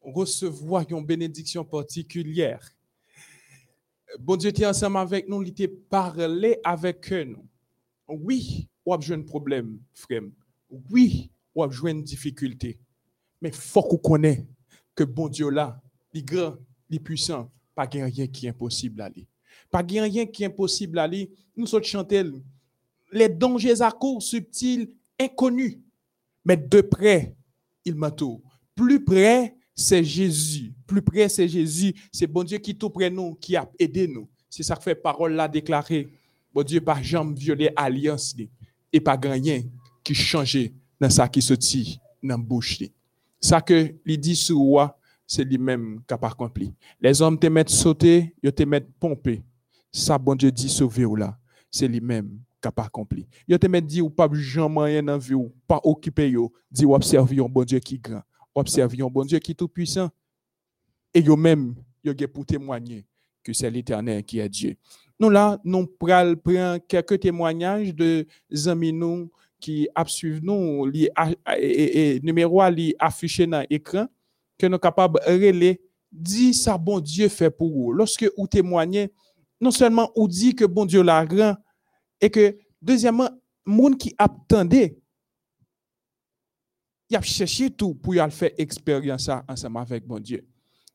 recevrons 0.00 0.84
une 0.90 1.04
bénédiction 1.04 1.64
particulière. 1.64 2.70
Bon 4.18 4.36
Dieu 4.36 4.50
était 4.50 4.66
ensemble 4.66 4.98
avec 4.98 5.28
nous, 5.28 5.42
il 5.42 5.48
était 5.48 5.68
parlé 5.68 6.58
avec 6.62 7.10
nous. 7.10 7.46
Oui, 8.06 8.68
on 8.84 8.96
a 8.96 9.14
un 9.14 9.22
problème, 9.22 9.80
frère. 9.94 10.22
Oui, 10.90 11.30
on 11.54 11.68
a 11.68 11.90
une 11.90 12.02
difficulté. 12.02 12.78
Mais 13.40 13.48
il 13.48 13.54
faut 13.54 13.82
qu'on 13.82 13.96
connaisse 13.96 14.44
que 14.94 15.04
bon 15.04 15.28
Dieu 15.28 15.48
là, 15.48 15.80
il 16.12 16.20
est 16.20 16.22
grand, 16.22 16.56
il 16.90 16.96
est 16.96 17.00
puissant, 17.00 17.50
pas 17.74 17.88
rien 17.90 18.08
qui 18.10 18.46
est 18.46 18.50
impossible 18.50 19.00
à 19.00 19.08
lui. 19.08 19.26
Pas 19.70 19.80
rien 19.80 20.26
qui 20.26 20.42
est 20.42 20.46
impossible 20.46 20.98
à 20.98 21.08
lui. 21.08 21.30
Nous 21.56 21.66
sommes 21.66 21.82
chanter 21.82 22.22
les 23.10 23.28
dangers 23.28 23.80
à 23.80 23.90
court, 23.90 24.22
subtils, 24.22 24.94
inconnus 25.18 25.78
mais 26.44 26.56
de 26.56 26.80
près, 26.80 27.34
il 27.84 27.94
m'entoure. 27.94 28.40
Plus 28.74 29.04
près, 29.04 29.56
c'est 29.74 30.04
Jésus. 30.04 30.74
Plus 30.86 31.02
près, 31.02 31.28
c'est 31.28 31.48
Jésus. 31.48 31.94
C'est 32.12 32.26
bon 32.26 32.44
Dieu 32.44 32.58
qui 32.58 32.76
tout 32.76 32.90
près 32.90 33.10
nous, 33.10 33.34
qui 33.34 33.56
a 33.56 33.68
aidé 33.78 34.06
nous. 34.06 34.28
C'est 34.50 34.62
ça 34.62 34.76
que 34.76 34.82
fait 34.82 34.94
parole 34.94 35.32
là 35.32 35.48
déclaré. 35.48 36.08
Bon 36.52 36.62
Dieu, 36.62 36.80
pas 36.80 37.02
jamais 37.02 37.34
violé 37.34 37.70
alliance 37.74 38.34
et 38.92 39.00
pas 39.00 39.18
rien 39.20 39.62
qui 40.04 40.14
changeait 40.14 40.72
dans 41.00 41.10
ça 41.10 41.28
qui 41.28 41.40
tire 41.40 41.98
dans 42.22 42.36
la 42.36 42.36
bouche. 42.36 42.82
Ça 43.40 43.60
que 43.60 43.94
il 44.06 44.18
dit 44.18 44.36
sur 44.36 44.58
moi, 44.58 44.98
c'est 45.26 45.44
lui-même 45.44 46.00
qui 46.06 46.14
a 46.14 46.18
accompli. 46.22 46.72
Les 47.00 47.20
hommes 47.20 47.38
te 47.38 47.46
mettent 47.46 47.70
sauter, 47.70 48.34
ils 48.42 48.52
te 48.52 48.62
mettent 48.62 48.92
pomper. 49.00 49.42
Ça, 49.90 50.18
bon 50.18 50.34
Dieu 50.34 50.52
dit 50.52 50.68
sauver 50.68 51.06
là, 51.16 51.38
c'est 51.70 51.88
lui-même 51.88 52.38
pas 52.72 52.84
accompli. 52.84 53.26
Yo 53.48 53.58
te 53.58 53.68
met 53.68 53.82
dit 53.82 54.00
ou 54.00 54.10
pas 54.10 54.28
jamais 54.32 55.02
dans 55.02 55.18
vie 55.18 55.34
ou 55.34 55.52
pas 55.66 55.80
occupé 55.84 56.30
yo, 56.30 56.52
dit 56.70 56.84
ou 56.84 56.94
observer 56.94 57.40
un 57.40 57.48
bon 57.48 57.64
Dieu 57.64 57.78
qui 57.78 57.98
grand, 57.98 58.22
observer 58.54 59.02
un 59.02 59.08
bon 59.08 59.24
Dieu 59.24 59.38
qui 59.38 59.54
tout 59.54 59.68
puissant. 59.68 60.10
Et 61.12 61.20
yo 61.20 61.36
même 61.36 61.74
yo 62.02 62.12
pour 62.32 62.46
témoigner 62.46 63.06
que 63.42 63.52
c'est 63.52 63.70
l'Éternel 63.70 64.24
qui 64.24 64.38
est 64.38 64.48
Dieu. 64.48 64.76
Nous 65.20 65.30
là, 65.30 65.60
nous 65.64 65.86
prenons 65.86 66.78
quelques 66.88 67.20
témoignages 67.20 67.94
de 67.94 68.26
amis 68.66 68.92
nous 68.92 69.30
qui 69.60 69.88
suivent 70.06 70.42
nous 70.42 70.86
li 70.86 71.08
et, 71.56 72.20
numéro 72.22 72.68
li 72.68 72.94
affiché 72.98 73.46
dans 73.46 73.64
l'écran 73.70 74.06
que 74.58 74.66
nous 74.66 74.78
capables 74.78 75.20
de 75.26 75.32
relayer 75.32 75.80
dit 76.10 76.54
ça 76.54 76.78
bon 76.78 77.00
Dieu 77.00 77.28
fait 77.28 77.50
pour 77.50 77.70
vous. 77.70 77.92
Lorsque 77.92 78.30
vous 78.36 78.46
témoignez, 78.46 79.12
non 79.60 79.70
seulement 79.70 80.10
vous 80.16 80.28
dit 80.28 80.54
que 80.54 80.64
bon 80.64 80.84
Dieu 80.84 81.02
l'a 81.02 81.24
grand, 81.24 81.56
et 82.24 82.30
que, 82.30 82.56
deuxièmement, 82.80 83.28
monde 83.66 83.98
qui 83.98 84.14
attendait 84.16 84.98
il 87.10 87.16
a 87.16 87.20
cherché 87.20 87.70
tout 87.70 87.94
pour 87.94 88.14
faire 88.14 88.50
expérience 88.56 89.28
ensemble 89.46 89.76
avec 89.78 90.06
bon 90.06 90.18
Dieu. 90.18 90.48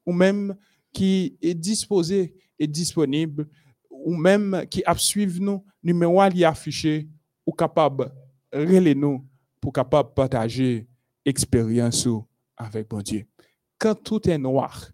Ou 0.08 0.12
même 0.12 0.56
qui 0.92 1.38
est 1.40 1.54
disposé 1.54 2.34
et 2.58 2.66
disponible, 2.66 3.48
ou 3.92 4.16
même 4.16 4.66
qui 4.72 4.84
a 4.88 4.98
suivi 4.98 5.40
nous, 5.40 5.64
numéro 5.84 6.20
affiché, 6.20 7.08
ou 7.46 7.52
capable 7.52 8.12
de 8.52 8.94
nous 8.96 9.24
pour 9.62 9.72
capable 9.72 10.16
partager 10.16 10.88
expérience 11.24 12.08
avec 12.58 12.90
bon 12.90 13.04
Dieu. 13.04 13.28
Quand 13.78 13.94
tout 13.94 14.28
est 14.28 14.40
noir, 14.40 14.90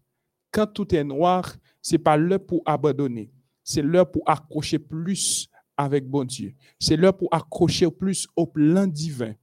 quand 0.51 0.67
tout 0.67 0.93
est 0.93 1.03
noir, 1.05 1.55
c'est 1.81 1.97
pas 1.97 2.17
l'heure 2.17 2.45
pour 2.45 2.61
abandonner, 2.65 3.31
c'est 3.63 3.81
l'heure 3.81 4.11
pour 4.11 4.29
accrocher 4.29 4.79
plus 4.79 5.49
avec 5.77 6.07
bon 6.07 6.23
Dieu. 6.23 6.55
C'est 6.79 6.95
l'heure 6.95 7.15
pour 7.15 7.27
accrocher 7.31 7.89
plus 7.91 8.27
au 8.35 8.45
plan 8.47 8.87
divin. 8.87 9.35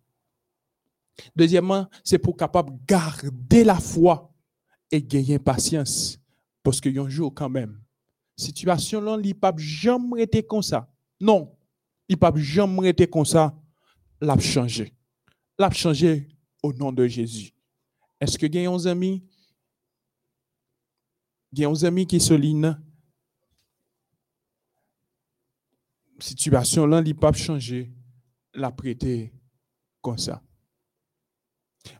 Deuxièmement, 1.37 1.89
c'est 2.05 2.19
pour 2.19 2.37
capable 2.37 2.73
garder 2.87 3.65
la 3.65 3.79
foi 3.79 4.33
et 4.91 5.03
gagner 5.03 5.39
patience. 5.39 6.19
Parce 6.63 6.81
qu'il 6.81 6.95
y 6.95 6.99
a 6.99 7.03
un 7.03 7.09
jour 7.09 7.35
quand 7.35 7.51
même, 7.51 7.81
situation 8.37 9.01
là, 9.01 9.19
il 9.23 9.37
jamais 9.57 10.23
été 10.23 10.43
comme 10.43 10.63
ça. 10.63 10.89
Non, 11.21 11.57
il 12.09 12.17
pas 12.17 12.33
jamais 12.37 12.91
été 12.91 13.07
comme 13.07 13.25
ça. 13.25 13.55
L'a 14.21 14.39
changé. 14.39 14.95
L'a 15.59 15.71
changé 15.71 16.29
au 16.63 16.73
nom 16.73 16.93
de 16.93 17.07
Jésus. 17.07 17.53
Est-ce 18.21 18.39
que 18.39 18.47
y 18.47 18.65
a 18.65 18.71
un 18.71 18.87
ami? 18.87 19.25
Y 21.53 21.65
a 21.65 21.69
un 21.69 21.83
ami 21.85 22.07
qui 22.07 22.21
se 22.21 22.35
situation 26.23 26.87
là, 26.87 27.03
il 27.05 27.15
pas 27.15 27.33
changer, 27.33 27.93
l'a 28.55 28.71
prêté 28.71 29.33
comme 30.01 30.19
ça. 30.19 30.43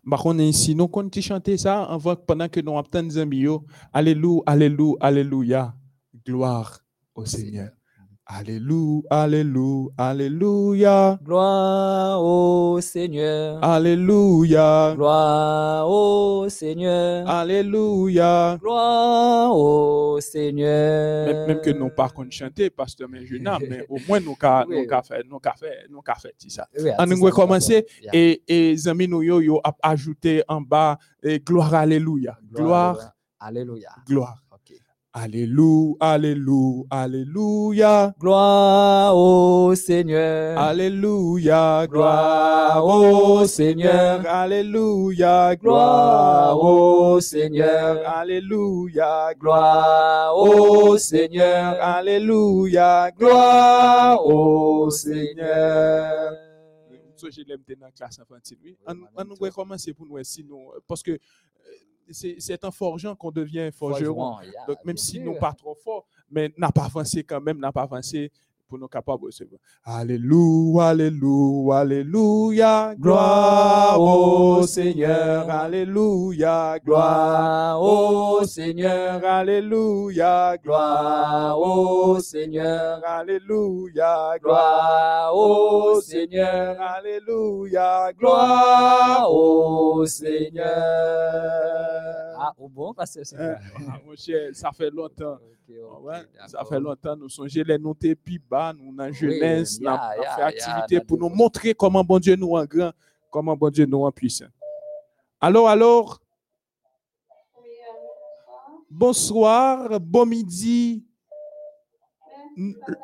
Par 0.09 0.21
contre, 0.23 0.41
ici, 0.43 0.75
nous 0.75 0.89
continuons 0.89 1.27
chanter 1.27 1.57
ça 1.57 1.99
pendant 2.27 2.49
que 2.49 2.61
nous 2.61 2.79
attendons 2.79 3.09
les 3.09 3.19
amis. 3.19 3.47
Alléluia, 3.93 4.43
Alléluia, 4.47 4.97
Alléluia. 5.01 5.75
Gloire 6.25 6.79
au 7.15 7.25
Seigneur. 7.25 7.71
Alléluia, 8.27 9.03
Alléluia, 9.11 9.91
Alléluia. 9.99 11.19
Gloire 11.25 12.23
au 12.23 12.81
Seigneur. 12.81 13.63
Alléluia. 13.65 14.93
Gloire 14.95 15.91
au 15.91 16.49
Seigneur. 16.49 17.29
Alléluia. 17.29 18.57
Gloire 18.61 19.57
au 19.57 20.21
Seigneur. 20.21 21.27
Même, 21.27 21.47
même 21.49 21.61
que 21.63 21.71
nous 21.71 21.91
pas 21.91 22.09
qu'on 22.11 22.31
chanter, 22.31 22.71
pasteur 22.71 23.09
mais 23.09 23.27
je 23.27 23.35
mais 23.37 23.85
au 23.89 23.99
moins 24.07 24.21
nous 24.21 24.37
nous 24.69 24.87
ca 24.89 25.03
fait 25.03 25.25
nous 25.29 25.41
ca 25.41 25.55
fait 25.59 25.87
nous 25.91 26.01
ca 26.01 26.15
fait 26.15 26.35
ça. 26.49 26.69
On 27.01 27.07
nous 27.07 27.29
commencer 27.31 27.85
et 28.13 28.41
et 28.47 28.77
amis 28.87 29.09
nous 29.09 29.23
yo 29.23 29.41
yo 29.41 29.61
ajouté 29.83 30.45
en 30.47 30.61
bas 30.61 30.97
et 31.25 31.41
gloire 31.41 31.75
alléluia. 31.75 32.39
Gloire 32.53 33.15
alléluia. 33.41 33.91
Gloire. 34.07 34.42
Alléluia, 35.15 35.95
Alléluia, 36.01 36.87
Alléluia. 36.89 38.15
Gloire 38.19 39.15
au 39.15 39.75
Seigneur. 39.75 40.59
Alléluia, 40.59 41.87
gloire 41.87 42.83
au 42.83 43.47
Seigneur. 43.47 44.27
Alléluia, 44.27 45.55
gloire 45.57 46.59
au 46.59 47.21
Seigneur. 47.21 48.09
Alléluia, 48.09 49.35
gloire 49.39 50.35
au 50.35 50.97
Seigneur. 50.97 51.77
Alléluia, 51.79 53.11
gloire 53.11 54.27
au 54.27 54.89
Seigneur. 54.89 56.33
Je 57.31 57.43
l'aime 57.47 57.61
dans 57.69 57.87
la 57.87 57.91
classe 57.93 58.19
infantile. 58.19 58.57
On 58.87 59.25
nous 59.25 59.37
commencer 59.53 59.93
pour 59.93 60.07
nous, 60.07 60.19
sinon, 60.25 60.71
parce 60.89 61.03
que 61.03 61.19
c'est 62.13 62.65
en 62.65 62.71
forgeant 62.71 63.15
qu'on 63.15 63.31
devient 63.31 63.71
forgeron. 63.73 64.37
Donc, 64.67 64.79
même 64.85 64.97
si 64.97 65.21
nous 65.21 65.35
pas 65.35 65.53
trop 65.53 65.75
fort, 65.75 66.07
mais 66.31 66.53
n'a 66.57 66.71
pas 66.71 66.85
avancé 66.85 67.25
quand 67.25 67.41
même, 67.41 67.59
n'a 67.59 67.73
pas 67.73 67.83
avancé 67.83 68.31
pour 68.73 68.79
nous 68.79 68.89
capables 68.89 69.21
de 69.21 69.27
recevoir. 69.27 69.61
Alléluia, 69.85 70.87
Alléluia, 70.89 71.77
Alléluia, 71.77 72.95
gloire 72.99 74.01
au 74.01 74.67
Seigneur, 74.67 75.51
Alléluia, 75.51 76.79
gloire 76.83 77.83
au 77.83 78.43
Seigneur, 78.47 79.23
Alléluia, 79.23 80.57
gloire 80.57 81.61
au 81.61 82.19
Seigneur, 82.21 83.03
Alléluia, 83.05 84.39
gloire 84.43 85.37
au 85.37 86.01
Seigneur, 86.01 86.81
Alléluia, 86.81 88.11
gloire 88.19 89.31
au 89.31 90.07
Seigneur. 90.07 90.65
Ah, 92.41 92.55
au 92.59 92.71
bon, 92.71 92.95
parce 92.95 93.17
que 93.17 93.23
c'est 93.23 94.55
ça 94.55 94.73
fait 94.73 94.91
longtemps. 94.91 95.37
Ça 96.47 96.65
fait 96.65 96.81
longtemps, 96.81 97.17
nous 97.17 97.29
sommes 97.29 97.47
les 97.47 97.79
notés 97.79 98.15
puis 98.15 98.39
bas, 98.39 98.73
nous, 98.73 98.95
dans 98.95 99.13
jeunesse, 99.13 99.81
nous 99.81 99.91
fait 100.37 100.43
activité 100.43 101.01
pour 101.01 101.19
nous 101.19 101.29
montrer 101.29 101.75
comment 101.75 102.03
bon 102.03 102.19
Dieu 102.19 102.37
nous 102.37 102.55
en 102.57 102.65
grand, 102.65 102.93
comment 103.31 103.57
bon 103.57 103.71
Dieu 103.71 103.87
nous 103.87 104.05
en 104.05 104.13
puissant. 104.13 104.47
Alors, 105.41 105.69
alors, 105.69 106.21
bonsoir, 108.91 109.99
bon 110.01 110.27
midi. 110.27 111.05
L'esprit, 112.57 112.95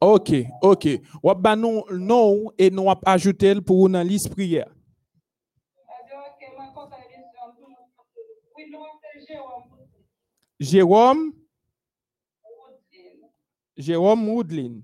Ok, 0.00 0.30
ok. 0.62 0.86
Ou 1.22 1.34
ba 1.34 1.56
non, 1.56 1.84
non 1.90 2.52
et 2.56 2.70
nous 2.70 2.88
a 2.88 2.98
ajouté 3.04 3.60
pour 3.60 3.88
une 3.88 4.00
liste 4.02 4.30
prière. 4.30 4.70
Jérôme? 10.60 11.32
Jérôme 13.76 14.28
Woodlin. 14.28 14.80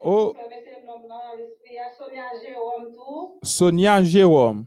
Oh. 0.00 0.34
Sonia 1.98 2.24
Jérôme 2.42 2.94
tout. 2.94 3.38
Sonia 3.42 4.02
Jérôme. 4.02 4.66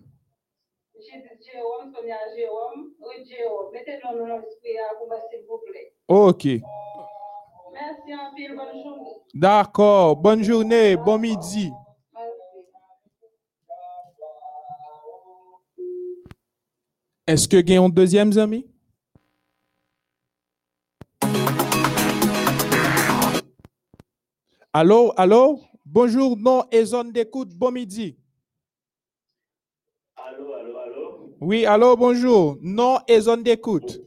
Ok. 6.07 6.45
Merci 6.45 8.15
en 8.15 8.35
pile, 8.35 8.55
bonne 8.55 8.83
journée. 8.83 9.09
D'accord, 9.33 10.15
bonne 10.15 10.43
journée, 10.43 10.95
bon 10.95 11.17
midi. 11.17 11.71
Est-ce 17.25 17.47
que 17.47 17.57
un 17.77 17.89
deuxième 17.89 18.37
ami? 18.37 18.65
Allô, 24.73 25.13
allô? 25.15 25.61
Bonjour, 25.85 26.35
non, 26.37 26.63
et 26.71 26.83
zone 26.83 27.11
d'écoute, 27.11 27.49
bon 27.55 27.71
midi. 27.71 28.17
Allô, 30.15 30.53
allô, 30.53 30.77
allô? 30.79 31.32
Oui, 31.45 31.65
allô, 31.65 31.97
bonjour. 31.97 32.57
Non, 32.61 32.99
et 33.05 33.19
zone 33.19 33.43
d'écoute. 33.43 33.99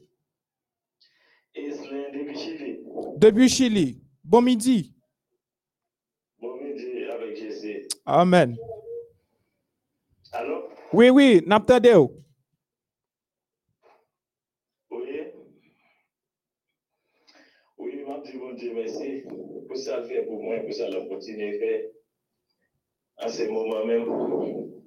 depuis 1.54 2.34
Chili. 2.38 2.78
Depuis 3.18 3.48
Chili. 3.50 4.00
Bon 4.24 4.40
midi. 4.40 4.94
Bon 6.40 6.56
midi 6.56 7.04
avec 7.04 7.36
Jésus. 7.36 7.82
Amen. 8.06 8.56
Allô? 10.32 10.62
Oui, 10.94 11.10
oui, 11.10 11.42
n'abtadeu. 11.46 12.08
Oui. 14.90 15.20
Oui, 17.76 18.02
m'a 18.08 18.18
dit 18.20 18.38
bon 18.38 18.54
Dieu 18.54 18.72
merci 18.74 19.24
pour 19.68 19.76
ça 19.76 20.00
le 20.00 20.06
fait 20.06 20.22
pour 20.22 20.42
moi, 20.42 20.56
pour 20.60 20.72
ça 20.72 20.88
le 20.88 21.06
continuer 21.06 21.56
à 21.56 21.58
faire 21.58 21.82
en 23.18 23.28
ce 23.28 23.42
moment 23.50 23.84
même. 23.84 24.85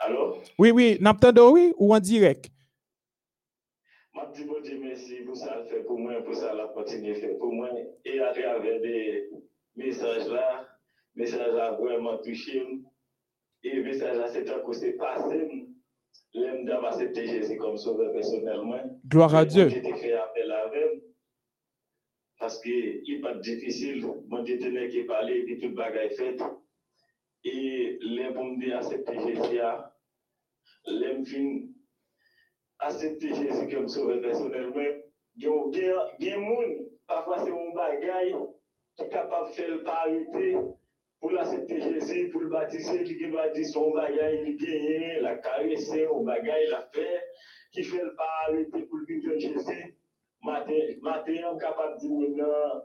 Allô? 0.00 0.38
Oui, 0.58 0.70
oui, 0.70 0.96
n'abtadeu, 1.00 1.50
oui, 1.50 1.74
ou 1.76 1.94
en 1.94 2.00
direct? 2.00 2.50
Dit 4.34 4.44
bon 4.44 4.60
Dieu 4.60 4.78
merci 4.80 5.16
pour 5.26 5.36
ça 5.36 5.58
le 5.58 5.64
fait 5.64 5.82
pour 5.82 5.98
moi, 5.98 6.22
pour 6.22 6.34
ça 6.34 6.54
le 6.54 6.72
continuer 6.72 7.16
à 7.16 7.20
faire 7.20 7.36
pour 7.38 7.52
moi. 7.52 7.68
Et 8.04 8.20
à 8.20 8.32
travers 8.32 8.80
des 8.80 9.28
messages 9.74 10.28
là, 10.28 10.68
messages 11.16 11.52
là 11.52 11.72
vraiment 11.72 12.16
touché. 12.18 12.62
Et 13.64 13.80
message 13.80 14.16
là, 14.18 14.28
c'est 14.28 14.48
un 14.48 14.60
coup, 14.60 14.72
c'est 14.72 14.92
passé. 14.92 15.66
L'aime 16.32 16.64
d'avoir 16.64 16.92
accepté 16.94 17.26
Jésus 17.26 17.56
comme 17.56 17.76
sauveur 17.76 18.12
personnellement. 18.12 19.00
Gloire 19.04 19.34
à 19.34 19.44
Dieu. 19.44 19.68
J'ai 19.68 19.82
fait 19.82 20.12
appel 20.12 20.50
à 20.52 20.70
elle 20.74 21.02
parce 22.38 22.60
qu'il 22.60 23.02
n'est 23.08 23.20
pas 23.20 23.34
difficile. 23.34 24.06
Mon 24.28 24.44
Dieu 24.44 24.60
tenait 24.60 24.88
qui 24.88 25.02
parler 25.02 25.38
et 25.38 25.44
puis 25.44 25.58
toute 25.58 25.74
bagaille 25.74 26.14
faite. 26.14 26.40
Et 27.42 27.98
l'aime 28.00 28.34
pour 28.34 28.44
me 28.44 28.60
dire 28.60 28.78
accepter 28.78 29.18
Jésus, 29.18 29.60
l'aime 30.86 31.24
fin 31.24 31.70
accepter 32.80 33.34
Jésus 33.34 33.68
comme 33.74 33.88
sauveur 33.88 34.20
personnellement. 34.20 35.00
Il 35.36 35.42
y 35.42 35.46
a 35.46 36.10
des 36.18 36.30
gens, 36.30 36.60
parfois 37.06 37.38
c'est 37.44 37.50
un 37.50 37.74
bagage 37.74 38.34
qui 38.96 39.02
est 39.04 39.08
capable 39.08 39.48
de 39.48 39.54
faire 39.54 39.84
pas 39.84 40.02
arrêter 40.04 40.56
pour 41.20 41.32
l'accepter 41.32 41.80
Jésus, 41.80 42.30
pour 42.30 42.40
le 42.40 42.48
baptiser, 42.48 43.04
qui 43.04 43.24
va 43.26 43.50
dire 43.50 43.66
son 43.66 43.92
bagage, 43.92 44.38
il 44.46 44.56
gagne, 44.56 45.22
la 45.22 45.36
caresser, 45.36 46.06
un 46.06 46.22
bagage, 46.22 46.70
la 46.70 46.88
faire, 46.92 47.20
qui 47.72 47.84
fait 47.84 48.02
le 48.02 48.16
arrêter 48.46 48.82
pour 48.82 48.98
le 48.98 49.06
vivre 49.06 49.38
Jésus. 49.38 49.96
Matin, 50.42 50.72
est 50.72 51.60
capable 51.60 51.94
de 51.96 52.00
dire 52.00 52.30
non. 52.36 52.82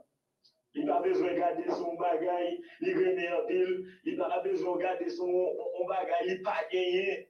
Il 0.77 0.85
n'a 0.85 0.95
pas 0.95 1.03
besoin 1.03 1.31
de 1.31 1.37
garder 1.37 1.69
son 1.69 1.95
bagage, 1.95 2.57
il 2.81 2.93
remet 2.93 3.31
en 3.31 3.45
pile, 3.47 3.85
il 4.03 4.17
n'a 4.17 4.27
pas 4.27 4.41
besoin 4.41 4.75
de 4.75 4.81
garder 4.81 5.09
son 5.09 5.31
bagage, 5.87 6.25
il 6.27 6.41
n'a 6.41 6.51
pas 6.51 6.67
gagné. 6.69 7.29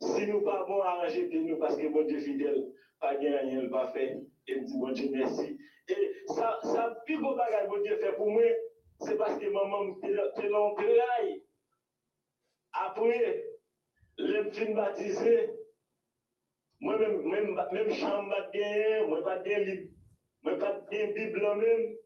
si 0.00 0.26
nous 0.26 0.42
pas 0.42 0.64
bon 0.66 0.80
arranger 0.80 1.28
nous 1.32 1.58
parce 1.58 1.76
que 1.76 1.88
bon 1.88 2.06
Dieu 2.06 2.20
fidèle, 2.20 2.72
pas 3.00 3.10
rien, 3.10 3.42
il 3.42 3.70
pas 3.70 3.88
fait 3.88 4.18
et 4.46 4.60
me 4.60 4.64
dit, 4.64 4.78
bon 4.78 4.92
Dieu, 4.92 5.08
merci. 5.12 5.58
Et 5.88 6.12
ça, 6.28 6.58
ça, 6.62 6.96
plus 7.06 7.18
beau 7.18 7.34
bagage, 7.34 7.68
bon 7.68 7.80
Dieu, 7.82 7.96
fait 7.96 8.12
pour 8.12 8.30
moi, 8.30 8.42
c'est 9.00 9.16
parce 9.16 9.38
que 9.38 9.46
maman 9.46 9.84
me 9.84 10.74
créé. 10.76 11.44
Après, 12.72 13.44
les 14.18 14.50
films 14.50 14.74
baptisés, 14.74 15.50
moi-même, 16.80 17.22
même, 17.22 17.60
même 17.72 17.92
chambre, 17.92 18.34
je 18.52 19.06
moi, 19.06 19.22
pas 19.24 19.38
de 19.38 19.50
livre, 19.50 19.90
moi, 20.42 20.58
pas 20.58 20.72
de 20.72 21.12
Bible 21.14 21.40
même. 21.40 21.96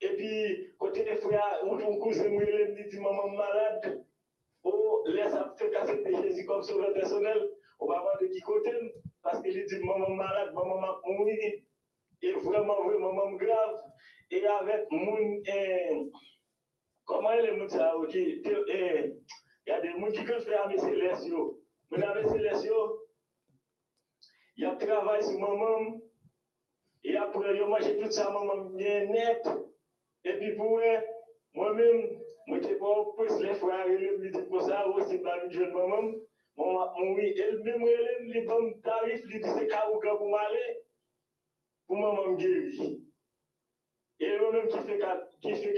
Et 0.00 0.16
puis, 0.16 0.74
côté 0.78 1.04
des 1.04 1.16
frères, 1.16 1.60
mon 1.64 1.98
cousin, 1.98 2.24
il 2.24 2.32
me 2.32 2.90
dit, 2.90 3.00
maman 3.00 3.28
malade. 3.28 4.04
Laisse 5.06 5.32
faire 5.56 5.70
casser 5.70 6.02
Jésus 6.22 6.46
comme 6.46 6.62
sauveur 6.62 6.92
personnel. 6.92 7.50
On 7.78 7.86
va 7.86 8.00
voir 8.00 8.18
de 8.20 8.26
qui 8.26 8.40
côté, 8.40 8.70
parce 9.22 9.42
qu'il 9.42 9.52
dit, 9.52 9.84
maman 9.84 10.10
malade, 10.10 10.52
maman 10.54 10.80
m'a 10.80 11.00
mouru 11.04 11.64
et 12.22 12.32
vraiment, 12.42 12.82
vraiment 12.84 13.32
grave. 13.32 13.80
Et 14.30 14.46
avec 14.46 14.86
mon, 14.90 15.42
eh, 15.46 16.10
comment 17.04 17.32
est 17.32 17.50
le 17.50 17.68
ça, 17.68 17.96
ok, 17.96 18.14
il 18.14 19.12
y 19.66 19.70
a 19.70 19.80
des 19.80 19.90
gens 19.90 20.10
qui 20.12 20.24
peuvent 20.24 20.44
faire 20.44 20.64
avec 20.64 20.80
célestes, 20.80 21.28
mais 21.90 22.04
avec 22.04 22.28
célestes, 22.28 22.68
il 24.56 24.62
y 24.62 24.66
a 24.66 24.76
travail 24.76 25.22
sur 25.22 25.38
maman, 25.38 26.00
et 27.04 27.16
après, 27.16 27.56
il 27.56 27.66
mange 27.66 27.98
tout 27.98 28.10
ça, 28.10 28.30
maman 28.30 28.64
bien 28.70 29.06
net, 29.06 29.46
et 30.24 30.32
puis 30.34 30.54
pour 30.54 30.80
moi-même, 31.54 32.21
Mwen 32.46 32.62
te 32.62 32.74
bon, 32.80 33.12
pwes 33.16 33.36
le 33.38 33.54
fwa 33.60 33.76
elem 33.86 34.16
li 34.22 34.30
di 34.34 34.40
konsa, 34.50 34.80
ou 34.90 35.04
se 35.06 35.18
mami 35.22 35.50
joun 35.54 35.70
maman, 35.76 36.08
mwen. 36.58 37.12
Wè 37.16 37.28
el 37.44 37.60
mèm 37.66 37.84
wè 37.86 37.92
elem 38.00 38.26
li 38.32 38.42
bon 38.48 38.72
tarif 38.86 39.22
li 39.30 39.38
di 39.44 39.54
se 39.54 39.68
ka 39.70 39.84
ou 39.90 40.00
ka 40.02 40.16
pou 40.18 40.32
male, 40.32 40.64
pou 41.86 42.00
maman 42.00 42.34
gèri. 42.40 42.88
E 44.22 44.32
yon 44.32 44.58
mèm 44.58 44.68
ki 44.72 44.82
fè 44.88 44.98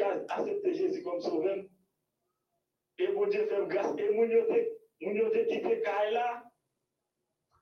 ka 0.01 0.11
asepte 0.39 0.75
Jezi 0.79 1.05
kom 1.05 1.21
souven, 1.27 1.63
e 2.97 3.13
bon 3.13 3.29
di 3.29 3.45
fèm 3.53 3.69
gas, 3.77 3.93
e 4.01 4.11
moun 4.17 4.33
yo 4.33 5.31
te 5.37 5.47
kite 5.53 5.79
kay 5.85 6.09
e 6.09 6.17
la, 6.17 6.27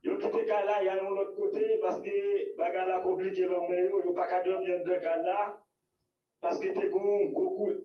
yo 0.07 0.19
kite 0.23 0.47
kay 0.47 0.67
la 0.71 0.81
yon 0.87 1.03
yon 1.05 1.17
lot 1.19 1.37
kote, 1.41 1.69
paske 1.83 2.19
baga 2.59 2.87
la 2.87 3.03
komplike 3.07 3.51
lòm 3.51 3.67
mè 3.71 3.83
yo, 3.83 4.05
yo 4.07 4.15
pa 4.15 4.31
ka 4.31 4.45
dòm 4.47 4.63
yon 4.71 4.87
dè 4.87 5.03
kay 5.03 5.25
la, 5.27 5.39
paske 6.45 6.71
te 6.79 6.91
kon 6.95 7.33
gokou, 7.35 7.83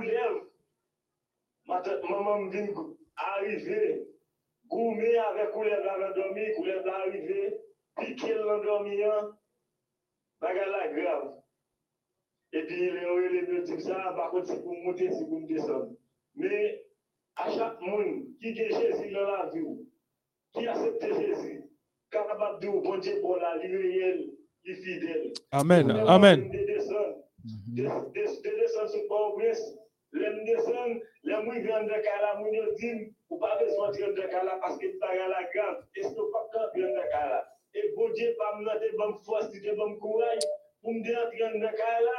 lèvres. 0.00 0.46
Maman 1.68 2.48
vient 2.48 2.66
arriver, 3.16 4.08
gourmet 4.66 5.16
avec 5.16 5.50
couleur 5.52 5.84
la 5.84 6.12
dormir, 6.12 6.48
couleur 6.56 6.84
arriver, 6.88 7.60
piquer 7.98 8.34
l'endormir 8.34 9.34
bagala 10.40 10.88
grave. 10.92 11.34
Et 12.52 12.62
puis, 12.64 12.90
les 12.90 13.06
aurait 13.06 13.28
les 13.28 13.80
ça, 13.80 14.12
par 14.16 14.30
contre, 14.30 14.48
c'est 14.48 14.62
pour 14.62 14.74
monter, 14.82 15.10
c'est 15.12 15.28
pour 15.28 15.40
descendre. 15.46 15.92
Mais, 16.34 16.84
à 17.36 17.50
chaque 17.50 17.80
monde 17.80 18.24
qui 18.40 18.48
est 18.48 18.70
Jésus 18.70 19.12
dans 19.12 19.30
la 19.30 19.50
vie, 19.50 19.86
qui 20.52 20.66
accepte 20.66 21.02
Jésus, 21.02 21.62
capable 22.10 22.60
de 22.60 22.68
bon 22.68 22.98
Dieu, 22.98 23.20
pour 23.20 23.36
la 23.36 23.58
vie 23.58 23.76
réelle, 23.76 24.30
il 24.64 24.76
fidèle. 24.76 25.32
Amen. 25.52 25.90
Amen. 25.90 26.50
De 27.76 27.86
desan 28.58 28.90
sou 28.92 29.06
pa 29.10 29.20
ou 29.26 29.36
bres, 29.38 29.60
lem 30.16 30.40
desan, 30.48 30.98
lem 31.28 31.46
mwen 31.46 31.62
gran 31.66 31.88
dekala, 31.90 32.34
mwen 32.40 32.58
yo 32.58 32.66
din, 32.80 33.06
ou 33.30 33.38
pa 33.42 33.54
beswa 33.60 33.92
gran 33.96 34.16
dekala, 34.18 34.58
paske 34.64 34.92
taga 35.04 35.30
la 35.32 35.44
gran, 35.54 35.78
esko 36.02 36.28
pa 36.34 36.44
kan 36.54 36.74
gran 36.74 36.98
dekala. 36.98 37.40
E 37.76 37.86
bodje 37.96 38.34
pa 38.40 38.52
mwen 38.58 38.82
te 38.82 38.92
bom 38.98 39.16
fos, 39.24 39.48
ti 39.52 39.62
te 39.64 39.76
bom 39.78 39.96
kouay, 40.02 40.38
pou 40.82 40.98
mde 40.98 41.16
an 41.22 41.32
gran 41.36 41.58
dekala, 41.64 42.18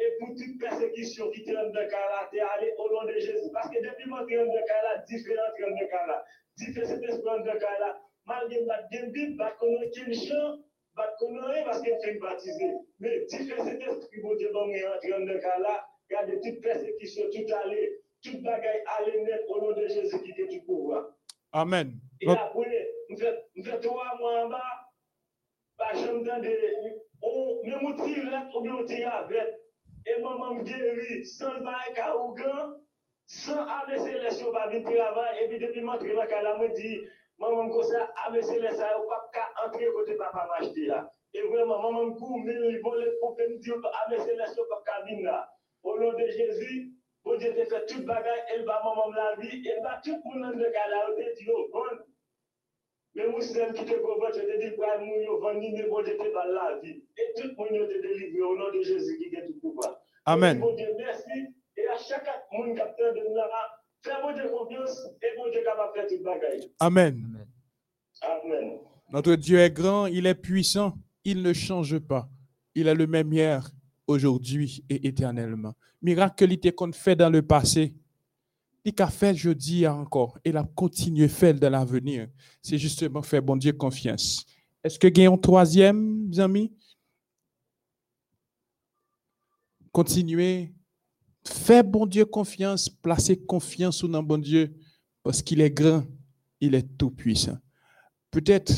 E 0.00 0.06
pou 0.18 0.34
tout 0.38 0.54
persekisyon 0.62 1.32
ki 1.34 1.42
tren 1.46 1.68
de 1.74 1.82
kala, 1.92 2.22
te 2.32 2.40
ale 2.42 2.70
o 2.80 2.86
lon 2.92 3.10
de 3.10 3.18
Jezu. 3.20 3.50
Paske 3.56 3.82
depi 3.84 4.08
man 4.10 4.24
tren 4.28 4.48
de 4.54 4.62
kala, 4.70 4.92
di 5.08 5.20
fè 5.24 5.36
an 5.44 5.52
tren 5.58 5.76
de 5.78 5.88
kala. 5.92 6.16
Di 6.58 6.72
fè 6.76 6.86
se 6.88 6.96
te 7.02 7.16
spren 7.18 7.44
de 7.48 7.56
kala. 7.64 7.90
Mal 8.30 8.48
gen 8.52 8.64
bat 8.70 8.88
gen 8.92 9.12
bit, 9.14 9.36
bat 9.40 9.58
konon 9.60 9.90
ken 9.96 10.14
chan, 10.24 10.56
Pas 10.94 11.14
connaître 11.18 11.64
parce 11.64 11.80
que 11.80 12.02
tu 12.02 12.08
es 12.10 12.14
baptisé. 12.18 12.74
Mais 12.98 13.24
différent 13.26 13.64
cet 13.64 13.80
esprit, 13.80 14.20
bon 14.20 14.34
Dieu, 14.36 14.50
bon, 14.52 14.66
dans 14.66 15.18
le 15.18 15.38
cas 15.38 15.58
là. 15.58 15.86
Regardez 16.10 16.40
toute 16.40 16.60
persécution, 16.60 17.24
tout 17.32 17.54
aller, 17.54 18.00
toute 18.22 18.42
bagaille 18.42 18.82
aller 18.98 19.22
net 19.22 19.44
au 19.48 19.60
nom 19.60 19.72
de 19.72 19.86
Jésus 19.88 20.22
qui 20.22 20.40
est 20.40 20.46
du 20.46 20.60
pouvoir. 20.62 21.06
Amen. 21.52 21.94
Et 22.20 22.28
après, 22.28 22.90
je 23.08 23.62
fais 23.62 23.80
trois 23.80 24.16
mois 24.18 24.44
en 24.44 24.48
bas. 24.48 24.88
Pas 25.78 25.94
jamais 25.94 26.22
de. 26.22 26.56
On 27.22 27.94
tire 27.94 28.30
là, 28.30 28.48
ou 28.54 28.60
bien 28.60 28.74
on 28.74 28.84
tire 28.84 29.12
avec. 29.14 29.48
Et 30.04 30.20
maman 30.20 30.56
guérit 30.56 31.24
sans 31.24 31.60
bail 31.60 31.94
carougan, 31.94 32.74
sans 33.26 33.64
choses 34.30 34.52
pas 34.52 34.68
venir 34.68 34.84
travail. 34.84 35.44
Et 35.44 35.48
puis 35.48 35.58
depuis 35.58 35.80
la 35.80 36.58
me 36.58 36.74
dit, 36.74 37.00
maman 37.42 37.66
me 37.66 37.82
ça, 37.82 38.08
ABC 38.26 38.60
les 38.60 38.70
ça, 38.70 39.00
ou 39.00 39.08
pas 39.08 39.28
qu'à 39.32 39.66
entrer 39.66 39.86
côté 39.92 40.14
papa 40.14 40.48
m'acheter 40.48 40.86
là. 40.86 41.10
Et 41.34 41.42
vraiment, 41.42 41.82
maman 41.82 42.14
court, 42.14 42.38
mais 42.44 42.54
il 42.54 42.80
vole 42.82 43.16
pour 43.20 43.36
me 43.36 43.58
dire, 43.58 43.74
ABC 44.06 44.30
les 44.30 44.46
choses 44.46 44.68
pas 44.68 44.82
qu'à 44.86 45.02
venir 45.04 45.24
là. 45.24 45.48
Au 45.82 45.98
nom 45.98 46.12
de 46.12 46.26
Jésus, 46.26 46.92
bon 47.24 47.36
Dieu 47.36 47.52
te 47.54 47.64
fait 47.64 47.86
toute 47.86 48.04
bagaille, 48.04 48.42
elle 48.54 48.64
va 48.64 48.80
maman 48.84 49.10
la 49.10 49.34
vie, 49.36 49.66
elle 49.68 49.82
va 49.82 50.00
tout 50.04 50.20
le 50.34 50.40
monde 50.40 50.62
cas 50.72 50.88
là, 50.88 51.06
on 51.10 51.16
te 51.16 51.34
dit, 51.36 51.48
oh, 51.52 51.68
bon. 51.72 51.98
Mais 53.14 53.28
Muslim 53.28 53.74
qui 53.74 53.84
te 53.84 53.94
convoque, 53.94 54.34
je 54.34 54.40
te 54.40 54.58
dis, 54.58 54.76
quoi, 54.76 54.98
nous, 54.98 55.38
vendu, 55.40 55.68
mais 55.72 55.82
bon, 55.88 56.02
je 56.04 56.12
te 56.12 56.32
parle 56.32 56.52
la 56.52 56.78
vie. 56.78 57.04
Et 57.18 57.40
tout 57.40 57.48
le 57.48 57.54
monde 57.56 57.88
te 57.88 58.00
délivre 58.00 58.48
au 58.48 58.56
nom 58.56 58.70
de 58.72 58.80
Jésus 58.82 59.18
qui 59.18 59.34
est 59.34 59.46
tout 59.46 59.58
pouvoir. 59.60 60.00
Amen. 60.24 60.60
Bon 60.60 60.74
Dieu, 60.74 60.94
merci. 60.96 61.48
Et 61.76 61.88
à 61.88 61.96
chaque 61.96 62.28
monde 62.52 62.76
capteur 62.76 63.12
de 63.12 63.20
nous 63.20 63.34
là, 63.34 63.48
fais 64.04 64.22
bon 64.22 64.32
Dieu 64.32 64.48
confiance 64.48 65.06
et 65.22 65.36
bon 65.36 65.50
Dieu 65.50 65.62
capable 65.62 65.92
de 65.92 66.00
faire 66.00 66.08
toute 66.08 66.22
bagaille. 66.22 66.72
Amen. 66.80 67.31
Notre 69.12 69.34
Dieu 69.34 69.58
est 69.58 69.70
grand, 69.70 70.06
il 70.06 70.26
est 70.26 70.34
puissant, 70.34 70.96
il 71.24 71.42
ne 71.42 71.52
change 71.52 71.98
pas. 71.98 72.28
Il 72.74 72.86
est 72.86 72.94
le 72.94 73.06
même 73.06 73.32
hier, 73.32 73.70
aujourd'hui 74.06 74.84
et 74.88 75.06
éternellement. 75.06 75.74
Miracle 76.00 76.72
qu'on 76.74 76.92
fait 76.92 77.16
dans 77.16 77.30
le 77.30 77.42
passé, 77.42 77.94
il 78.84 78.94
a 79.00 79.06
fait 79.08 79.34
jeudi 79.34 79.86
encore, 79.86 80.38
et 80.44 80.54
a 80.54 80.64
continué 80.64 81.26
à 81.26 81.28
faire 81.28 81.54
dans 81.54 81.70
l'avenir. 81.70 82.28
C'est 82.60 82.78
justement 82.78 83.22
faire 83.22 83.42
bon 83.42 83.56
Dieu 83.56 83.72
confiance. 83.72 84.44
Est-ce 84.82 84.98
que 84.98 85.06
a 85.06 85.30
un 85.30 85.36
troisième, 85.36 86.30
amis? 86.38 86.72
Continuez. 89.92 90.74
Fais 91.44 91.82
bon 91.82 92.06
Dieu 92.06 92.24
confiance, 92.24 92.88
placez 92.88 93.36
confiance 93.36 94.04
dans 94.04 94.22
bon 94.22 94.38
Dieu, 94.38 94.74
parce 95.22 95.42
qu'il 95.42 95.60
est 95.60 95.70
grand, 95.70 96.04
il 96.60 96.74
est 96.74 96.96
tout 96.96 97.10
puissant. 97.10 97.58
Peut-être, 98.32 98.72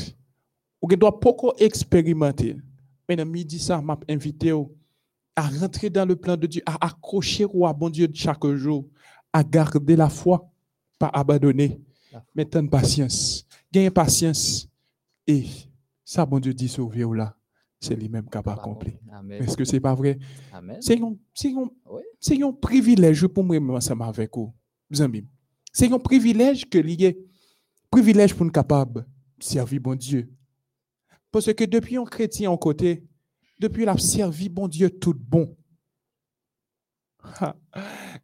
on 0.81 0.87
doit 0.87 1.17
beaucoup 1.19 1.51
expérimenter? 1.57 2.57
Mais 3.09 3.15
dans 3.15 3.25
midi, 3.25 3.57
ça 3.57 3.81
m'a 3.81 3.97
invité 4.07 4.51
à 5.35 5.47
rentrer 5.47 5.89
dans 5.89 6.05
le 6.05 6.15
plan 6.15 6.35
de 6.37 6.45
Dieu, 6.45 6.61
à 6.65 6.85
accrocher 6.85 7.45
au 7.45 7.73
bon 7.73 7.89
Dieu 7.89 8.07
chaque 8.13 8.45
jour, 8.55 8.85
à 9.33 9.43
garder 9.43 9.95
la 9.95 10.09
foi, 10.09 10.47
pas 10.99 11.07
abandonner. 11.07 11.79
Mais 12.35 12.47
une 12.53 12.69
patience. 12.69 13.45
Gagne 13.71 13.89
patience. 13.89 14.67
Et 15.25 15.45
ça, 16.03 16.25
bon 16.25 16.39
Dieu 16.39 16.53
dit 16.53 16.67
sauver 16.67 17.03
ou 17.03 17.13
là, 17.13 17.35
c'est 17.79 17.95
lui-même 17.95 18.29
qui 18.29 18.37
a 18.37 18.43
pas 18.43 18.53
accompli. 18.53 18.97
Est-ce 19.31 19.57
que 19.57 19.65
c'est 19.65 19.79
pas 19.79 19.95
vrai? 19.95 20.17
C'est 20.81 21.01
un, 21.01 21.15
Oui. 21.89 22.43
un 22.43 22.51
privilège 22.53 23.25
pour 23.27 23.43
moi 23.43 23.57
ensemble 23.77 24.03
avec 24.03 24.35
vous. 24.35 24.53
mes 24.89 25.01
amis. 25.01 25.25
C'est 25.73 25.91
un 25.91 25.99
privilège 25.99 26.69
que 26.69 26.77
lié 26.77 27.17
privilège 27.89 28.33
pour 28.33 28.45
nous 28.45 28.51
capable 28.51 29.05
de 29.37 29.43
servir 29.43 29.81
bon 29.81 29.95
Dieu. 29.95 30.31
Parce 31.31 31.53
que 31.53 31.63
depuis 31.65 31.97
un 31.97 32.05
chrétien 32.05 32.51
en 32.51 32.57
côté, 32.57 33.05
depuis 33.59 33.85
la 33.85 33.97
servi 33.97 34.49
bon 34.49 34.67
Dieu 34.67 34.89
tout 34.89 35.13
bon. 35.13 35.55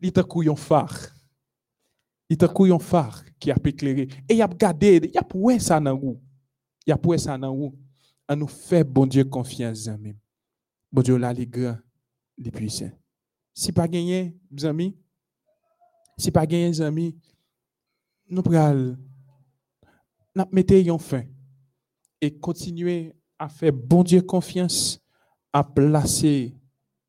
Il 0.02 0.08
est 0.08 0.18
un 0.18 0.56
phare. 0.56 1.16
Il 2.30 2.34
est 2.34 2.44
un 2.44 2.80
phare 2.80 3.24
qui 3.40 3.52
a 3.52 3.56
éclairé. 3.64 4.08
Et 4.30 4.36
il 4.36 4.42
a 4.42 4.48
regardé, 4.48 5.02
il 5.12 5.18
a 5.18 5.24
poué 5.24 5.60
ça 5.60 5.80
dans 5.80 5.98
vous. 5.98 6.22
Il 6.86 6.94
a 6.94 6.98
poué 6.98 7.18
ça 7.18 7.38
dans 7.38 7.56
vous. 7.56 7.78
À 8.28 8.36
nous 8.36 8.48
faire 8.48 8.86
bon 8.86 9.06
Dieu 9.06 9.26
confiance, 9.26 9.88
amis. 9.88 10.16
Bon 10.92 11.02
Dieu 11.02 11.18
là, 11.18 11.34
les 11.34 11.48
grands, 11.48 11.78
les 12.38 12.52
puissants. 12.52 12.92
Si 13.54 13.72
pas 13.72 13.88
gagné, 13.88 14.38
mes 14.50 14.66
amis, 14.66 14.98
si 16.18 16.32
pas 16.32 16.46
gagné, 16.46 16.70
mes 16.70 16.82
amis, 16.82 17.18
nous 18.30 18.42
pral, 20.34 20.48
nous 20.48 20.56
mettons 20.56 20.98
fin 20.98 21.24
et 22.20 22.38
continuer 22.38 23.14
à 23.40 23.50
faire 23.50 23.74
bon 23.74 24.04
Dieu 24.04 24.22
confiance, 24.22 25.00
à 25.52 25.64
placer 25.64 26.56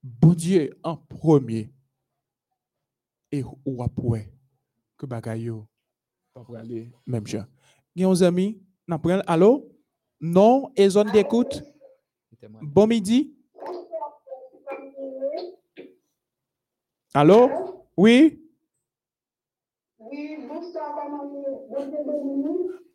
bon 0.03 0.35
Dieu 0.35 0.71
en 0.83 0.97
premier 0.97 1.71
et 3.31 3.45
ou 3.65 3.83
après 3.83 4.33
que 4.97 5.07
bagay 5.07 5.43
yo 5.43 5.67
aller 6.57 6.91
même 7.07 7.27
genre. 7.27 7.45
Gen 7.95 8.23
amis, 8.23 8.61
n'a 8.89 8.99
allô? 9.27 9.69
Non, 10.21 10.71
et 10.77 10.89
zone 10.89 11.11
d'écoute. 11.11 11.63
Bon 12.63 12.87
midi. 12.87 13.35
Allô? 17.13 17.85
Oui? 17.97 18.39
Oui, 19.99 20.37
bonsoir, 20.49 20.97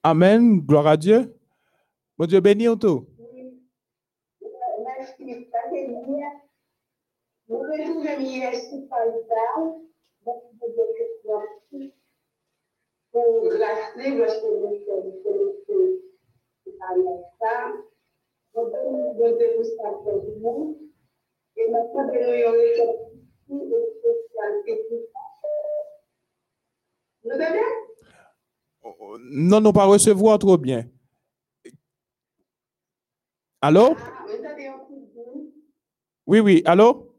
Amen. 0.10 0.62
Gloire 0.62 0.88
à 0.88 0.96
Dieu. 0.96 1.36
Bon 2.18 2.26
Dieu 2.26 2.40
béni 2.40 2.70
tout. 2.78 3.06
Nous 23.50 23.62
avons 23.62 23.68
une 23.68 23.88
spéciale 24.00 24.64
technique. 24.66 25.10
Vous 27.26 27.32
avez 27.32 27.60
Non, 29.32 29.62
non, 29.62 29.74
pas 29.74 29.86
recevoir 29.86 30.40
trop 30.40 30.58
bien. 30.58 30.90
Allô? 33.62 33.96
Oui, 36.26 36.40
oui. 36.40 36.62
Allô? 36.66 37.14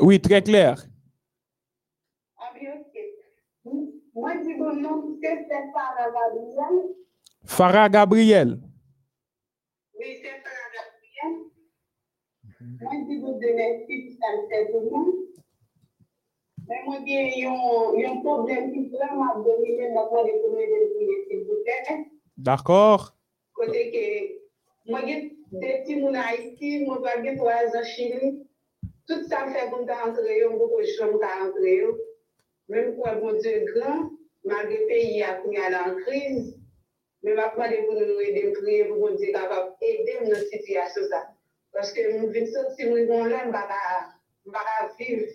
Oui, 0.00 0.20
très 0.20 0.42
clair. 0.42 0.84
Ah, 2.38 2.52
Farah 7.44 7.88
Gabriel. 7.88 8.60
Oui, 9.98 10.06
c'est 10.20 10.42
Farah 10.42 10.70
Gabriel 10.74 11.46
de 13.40 13.56
merci 13.56 14.02
pour 14.02 14.12
ça, 14.18 14.26
c'est 14.50 14.72
tout 14.72 14.80
le 14.80 14.90
monde. 14.90 15.14
Mais 16.68 16.82
moi, 16.84 16.96
il 17.06 17.38
y 17.38 17.44
a 17.44 18.10
un 18.10 18.20
problème 18.22 18.72
qui 18.72 18.88
vraiment 18.88 19.38
dominé 19.38 19.88
dans 19.94 20.04
le 20.04 20.08
premier 20.08 20.66
de 20.66 21.28
s'il 21.28 21.44
vous 21.44 21.62
plaît. 21.62 22.06
D'accord. 22.36 23.16
Côté 23.54 23.90
que, 23.92 24.90
moi, 24.90 25.00
j'ai 25.06 25.36
des 25.52 25.82
petits 25.84 26.00
moi, 26.84 26.98
j'ai 27.22 27.36
trois 27.36 27.66
ans 27.66 27.84
Chili. 27.84 28.46
Tout 29.06 29.22
ça 29.28 29.46
fait 29.46 29.70
pour 29.70 29.80
entrer, 29.82 30.42
beaucoup 30.50 30.80
de 30.80 30.86
choses 30.86 31.12
pour 31.12 31.22
entrer. 31.22 31.84
Même 32.68 32.96
pour 32.96 33.06
bon 33.20 33.38
Dieu 33.38 33.64
grand, 33.72 34.10
malgré 34.44 34.80
le 34.80 34.86
pays 34.86 35.22
a 35.22 35.34
pris 35.34 35.56
la 35.56 35.94
crise, 36.04 36.58
mais 37.22 37.32
nous 37.34 38.20
aider, 38.20 38.52
prier 38.60 38.86
pour 38.86 38.98
bon 38.98 39.14
Dieu 39.14 39.30
capable 39.32 39.74
d'aider 39.80 40.18
dans 40.22 40.34
cette 40.34 40.62
situation. 40.62 41.02
ça. 41.10 41.28
Parce 41.72 41.92
que 41.92 42.18
nous 42.18 42.28
venons 42.32 42.46
sortir, 42.46 42.90
nous 42.90 42.96
ne 42.96 43.52
pas 43.52 43.68
vivre 44.98 45.26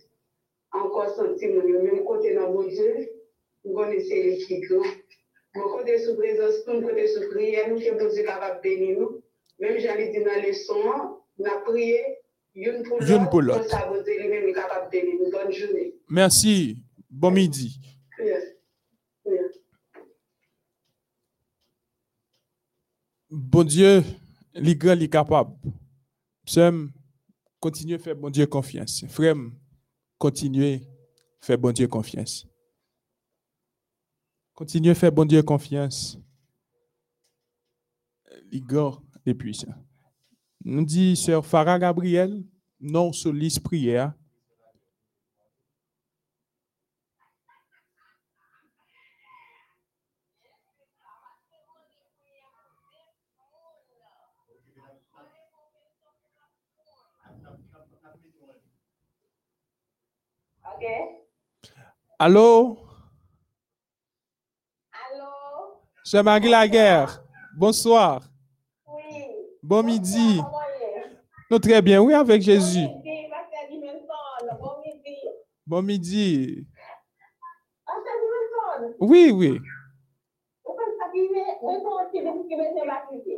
encore 0.71 1.09
sortir, 1.15 1.53
nous 1.53 1.83
même 1.83 2.03
côté 2.05 2.33
dans 2.35 2.51
bon 2.51 2.67
Dieu, 2.67 3.09
nous 3.65 3.73
connaissons 3.73 4.15
l'équipe. 4.15 4.71
Mon 5.53 5.69
côté 5.69 5.99
sous 5.99 6.15
présence, 6.15 6.63
tout 6.65 6.81
côté 6.81 7.07
sous 7.07 7.29
prière, 7.29 7.69
nous 7.69 7.79
que 7.79 7.91
bon 7.99 8.09
Dieu 8.09 8.23
capable 8.23 8.57
de 8.57 8.61
bénir 8.61 8.99
nous. 8.99 9.21
Même 9.59 9.77
j'allais 9.79 10.11
dire 10.11 10.23
dans 10.23 10.41
les 10.41 10.53
sons, 10.53 11.19
nous 11.37 11.45
avons 11.45 11.63
prié, 11.65 12.01
une 12.55 12.83
pour 12.83 12.99
l'autre, 13.41 14.03
Dieu 14.03 14.19
lui-même 14.19 14.47
est 14.47 14.53
capable 14.53 14.85
de 14.85 14.91
bénir 14.91 15.15
nous. 15.19 15.31
Bonne 15.31 15.51
journée. 15.51 15.95
Merci. 16.09 16.77
Bon 17.09 17.31
midi. 17.31 17.79
Yes. 18.19 18.43
Yes. 19.25 19.51
Bon 23.29 23.63
Dieu, 23.63 24.03
les 24.53 24.75
grands, 24.75 24.95
les 24.95 25.09
capables. 25.09 25.53
Continuez 27.59 27.95
à 27.95 27.99
faire 27.99 28.15
bon 28.15 28.29
Dieu 28.29 28.45
confiance. 28.45 29.05
Frère, 29.07 29.35
continuez 30.21 30.87
faire 31.41 31.57
bon 31.57 31.71
Dieu 31.71 31.87
confiance. 31.87 32.47
Continuez 34.53 34.93
faire 34.93 35.11
bon 35.11 35.25
Dieu 35.25 35.41
confiance. 35.41 36.19
Les 38.51 38.61
grands, 38.61 39.01
les 39.25 39.33
puissants. 39.33 39.73
Nous 40.63 40.85
dit 40.85 41.15
Sœur 41.15 41.43
Farah 41.43 41.79
Gabriel, 41.79 42.45
non 42.79 43.11
sur 43.11 43.33
prière. 43.63 44.13
Allô? 62.17 62.77
Allô? 64.91 65.81
Sœur 66.03 66.23
Marie 66.23 66.49
Laguerre, 66.49 67.23
bonsoir. 67.55 68.21
Oui. 68.87 69.25
Bon 69.61 69.83
midi. 69.83 70.41
Nous 71.49 71.59
très 71.59 71.81
bien, 71.81 72.01
oui, 72.01 72.13
avec 72.13 72.41
Jésus. 72.41 72.87
Bon 75.67 75.81
midi, 75.81 76.67
Pasteur 83.11 83.30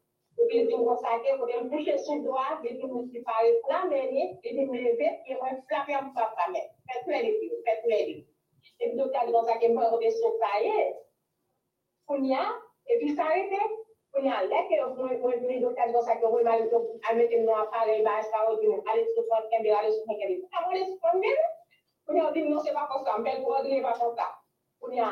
Epi 0.39 0.63
mwen 0.63 0.85
konsake, 0.85 1.35
mwen 1.37 1.69
mouche 1.69 1.97
sou 2.05 2.23
doa, 2.23 2.45
epi 2.63 2.87
mwen 2.87 3.09
si 3.11 3.19
pare 3.27 3.51
plan 3.65 3.89
meni, 3.89 4.23
epi 4.43 4.65
mwen 4.65 4.83
leve, 4.83 5.07
epi 5.25 5.35
mwen 5.39 5.61
flape 5.67 5.93
an 5.99 6.13
pa 6.15 6.25
pa 6.37 6.47
men. 6.53 6.67
Fèt 6.87 7.07
mwen 7.07 7.25
li, 7.25 7.49
fèt 7.65 7.85
mwen 7.85 8.05
li. 8.07 8.15
Epi 8.79 8.95
mwen 8.95 9.31
konsake, 9.35 9.67
mwen 9.67 9.91
mouche 9.91 10.11
sou 10.17 10.39
paye, 10.41 10.75
kounya, 12.07 12.43
epi 12.87 13.15
sa 13.15 13.27
rete. 13.33 13.61
Kounya, 14.11 14.41
lek, 14.51 14.71
mwen 14.95 15.93
konsake, 15.95 16.25
mwen 16.27 16.47
amete 17.09 17.43
mwen 17.43 17.57
apare, 17.63 17.99
mwen 18.05 18.23
sa 18.31 18.45
ou, 18.47 18.57
mwen 18.63 18.81
ale 18.87 19.05
sou 19.13 19.27
fon 19.29 19.51
kembe, 19.51 19.75
ale 19.75 19.91
sou 19.91 20.07
fon 20.07 20.19
kembe. 20.23 20.39
A 20.51 20.65
mwen 20.65 20.79
le 20.79 20.87
sou 20.87 20.99
fon 21.03 21.19
meni? 21.19 21.47
Kounya, 22.07 22.31
mwen 22.31 22.63
se 22.65 22.73
pa 22.79 22.87
konsa, 22.87 23.19
mwen 23.19 23.43
kounya, 23.43 23.67
mwen 23.67 23.79
se 23.79 23.85
pa 23.87 23.99
konsa. 23.99 24.27
Kounya, 24.79 25.11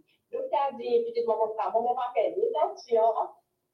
Le 0.31 0.49
cabinet, 0.49 1.03
petit 1.03 1.25
mon 1.25 1.37
comme 1.37 1.53
ça, 1.57 1.69
bon, 1.71 1.79
on 1.79 1.93
va 1.93 2.11
faire 2.13 2.33
des 2.35 2.51
actions, 2.63 3.13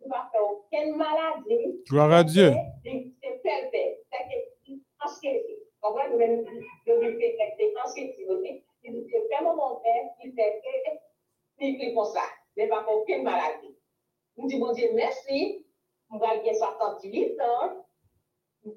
on 0.02 0.10
va 0.10 0.30
faire 0.32 0.42
aucune 0.42 0.96
maladie. 0.96 1.84
Gloire 1.88 2.12
à 2.12 2.24
Dieu. 2.24 2.52
C'est 2.84 3.44
parfait. 3.44 4.02
C'est 4.12 4.74
anxiété. 5.04 5.64
On 5.84 5.92
voit 5.92 6.08
le 6.08 6.18
même, 6.18 6.46
le 6.86 7.20
fait 7.20 7.38
que 7.38 7.44
c'est 7.58 7.74
anxiété, 7.84 8.28
ok? 8.30 8.64
Il 8.84 8.94
dit 8.94 9.08
que 9.08 9.18
c'est 9.30 9.44
mon 9.44 9.76
père, 9.76 10.10
il 10.24 10.34
fait 10.34 10.62
que, 10.64 10.92
il 11.60 11.78
fait 11.78 11.94
comme 11.94 12.06
ça, 12.06 12.22
mais 12.56 12.68
pas 12.68 12.86
aucune 12.90 13.24
maladie. 13.24 13.76
Nous 14.38 14.48
disons, 14.48 14.66
bon 14.66 14.74
Dieu, 14.74 14.90
merci, 14.94 15.66
on 16.12 16.18
va 16.18 16.38
gagner 16.38 16.54
68 16.54 17.42
ans, 17.42 17.86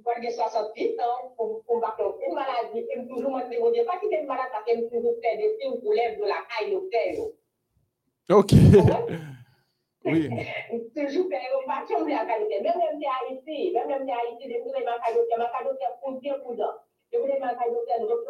Pwede 0.05 0.31
68 0.31 1.01
ans, 1.01 1.33
pou 1.37 1.77
mbake 1.77 2.03
ouken 2.05 2.35
maladi, 2.35 2.87
kem 2.87 3.09
toujou 3.09 3.31
mwen 3.33 3.49
se 3.51 3.59
mwen 3.59 3.87
pa 3.89 3.97
ki 3.99 4.11
tem 4.13 4.27
malade, 4.29 4.53
sa 4.55 4.63
kem 4.67 4.85
toujou 4.91 5.19
fè 5.23 5.33
de 5.41 5.49
si 5.57 5.67
ou 5.67 5.81
pou 5.83 5.97
lev 5.97 6.19
de 6.21 6.29
la 6.31 6.39
kay 6.53 6.71
nou 6.71 6.87
fè 6.93 7.03
yo. 7.17 7.25
OK. 8.31 8.53
Oui. 10.05 10.31
Toujou 10.95 11.27
fè 11.29 11.39
yo, 11.45 11.59
pa 11.67 11.83
chon 11.89 12.05
mwen 12.07 12.17
akalite. 12.17 12.61
Mwen 12.63 12.77
mwen 12.79 13.01
te 13.01 13.09
Haiti, 13.11 13.57
mwen 13.75 13.89
mwen 13.91 14.07
te 14.07 14.13
Haiti, 14.15 14.47
de 14.49 14.61
pou 14.63 14.71
pou 16.45 16.55
dan. 16.57 16.73
De 17.11 17.19
nou 17.19 17.27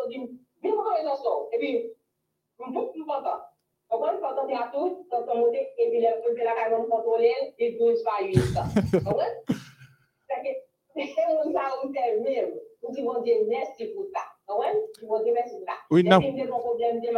di, 0.09 1.13
son, 1.21 1.39
e 1.53 1.61
pi, 1.61 1.71
pantan. 3.07 3.39
Pantan 3.91 4.47
te 4.49 4.55
atou, 4.59 5.05
ton 5.13 5.23
ton 5.29 5.53
e 5.53 5.63
pi 5.79 6.01
le 6.01 6.11
la 6.49 6.57
kay 6.59 6.73
mwen 6.73 6.89
kontrolen, 6.89 7.53
e 7.61 7.71
12 7.79 8.03
pa 8.09 8.19
8 8.25 8.59
ans. 8.59 8.71
Mwen? 9.07 9.33
Fè 10.27 10.37
c'est 10.97 11.23
un 11.23 11.53
ça 11.53 11.71
on 11.85 11.93
termine. 11.93 12.51
Nous 12.83 12.91
disons 12.95 13.23
Dieu 13.23 13.35
merci 13.49 13.87
pour 13.95 14.07
ça. 14.13 14.23
Ouais, 14.57 14.75
nous 14.75 14.89
disons 15.01 15.23
Dieu 15.23 15.33
merci 15.35 15.55
pour 15.57 15.67
ça. 15.67 15.75
Oui, 15.91 16.03
non. 16.03 16.21
Et 16.21 16.33
puis, 16.33 16.45
mon 16.45 16.59
problème 16.59 17.01
de 17.01 17.11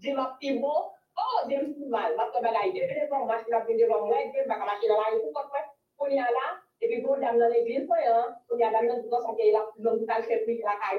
fait 0.00 0.58
bon. 0.58 0.90
Oh, 1.16 1.46
me 1.46 1.50
fait 1.50 1.86
mal. 1.88 2.16
Ma 2.16 2.24
tombe 2.30 2.44
là, 2.44 2.60
Dieu 2.72 2.86
fait 2.86 3.08
bon, 3.10 3.26
marcher 3.26 3.50
la 3.50 3.58
la 3.58 3.66
On 6.02 6.08
y 6.08 6.18
a 6.18 6.22
là, 6.22 6.46
et 6.80 6.88
puis 6.88 7.02
bon 7.02 7.08
quoi 7.86 7.98
hein. 8.06 8.36
Y 8.58 8.62
a 8.64 8.70
dans 8.70 9.08
dans 9.10 9.20
son 9.20 9.34
qu'il 9.34 9.54
a 9.54 9.66
dans 9.76 9.92
la. 9.92 10.00
On 10.00 10.08
a 10.08 10.22
fait 10.22 10.38
plus 10.44 10.58
la 10.60 10.76
caille 10.80 10.98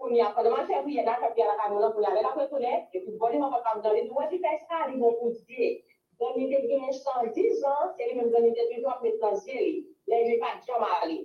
on 0.00 0.14
a 0.24 0.30
pas 0.30 0.44
de 0.44 0.48
marché 0.48 0.74
puis 0.84 0.94
il 0.94 0.96
y 0.96 1.00
a 1.00 1.14
fait 1.14 1.22
la 1.22 1.56
caille 1.56 1.72
au 1.72 1.80
monde 1.80 1.92
pour 1.92 2.02
y 2.02 2.06
aller 2.06 2.22
la 2.22 2.46
connaître 2.46 2.86
et 2.92 3.00
puis 3.00 3.12
bon 3.12 3.28
il 3.32 3.40
m'a 3.40 3.50
pas 3.50 3.80
dans 3.80 3.92
les 3.92 4.06
doigts 4.06 4.28
qui 4.28 4.38
fait 4.38 4.58
ça, 4.68 4.86
ils 4.92 5.00
vont 5.00 5.14
pour 5.14 5.30
dire 5.30 5.80
Don 6.18 6.34
mi 6.36 6.48
te 6.50 6.58
genye 6.66 6.92
110 6.92 7.62
an, 7.62 7.92
se 7.94 8.06
li 8.08 8.14
men 8.18 8.30
don 8.32 8.42
mi 8.42 8.50
te 8.54 8.64
toujours 8.74 9.02
met 9.02 9.20
nan 9.22 9.36
zeli. 9.38 9.74
Le 10.10 10.16
li 10.26 10.38
pa 10.42 10.48
jam 10.66 10.82
ali. 10.82 11.18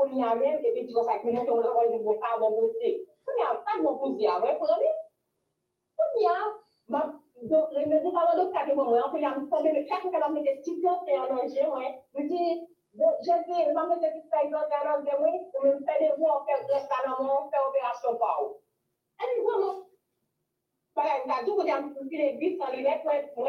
Pou 0.00 0.08
ni 0.08 0.22
a 0.24 0.34
men, 0.34 0.54
te 0.64 0.70
pi 0.72 0.82
di 0.88 0.94
kon 0.96 1.04
sa 1.04 1.14
nou 1.20 1.44
te 1.44 1.52
mwen 1.52 1.72
kon 1.76 1.90
di 1.92 1.98
mwen 2.00 2.22
a, 2.24 2.30
bouti 2.40 2.90
a, 6.32 6.40
do, 7.50 7.58
me 7.84 7.96
a 8.16 8.24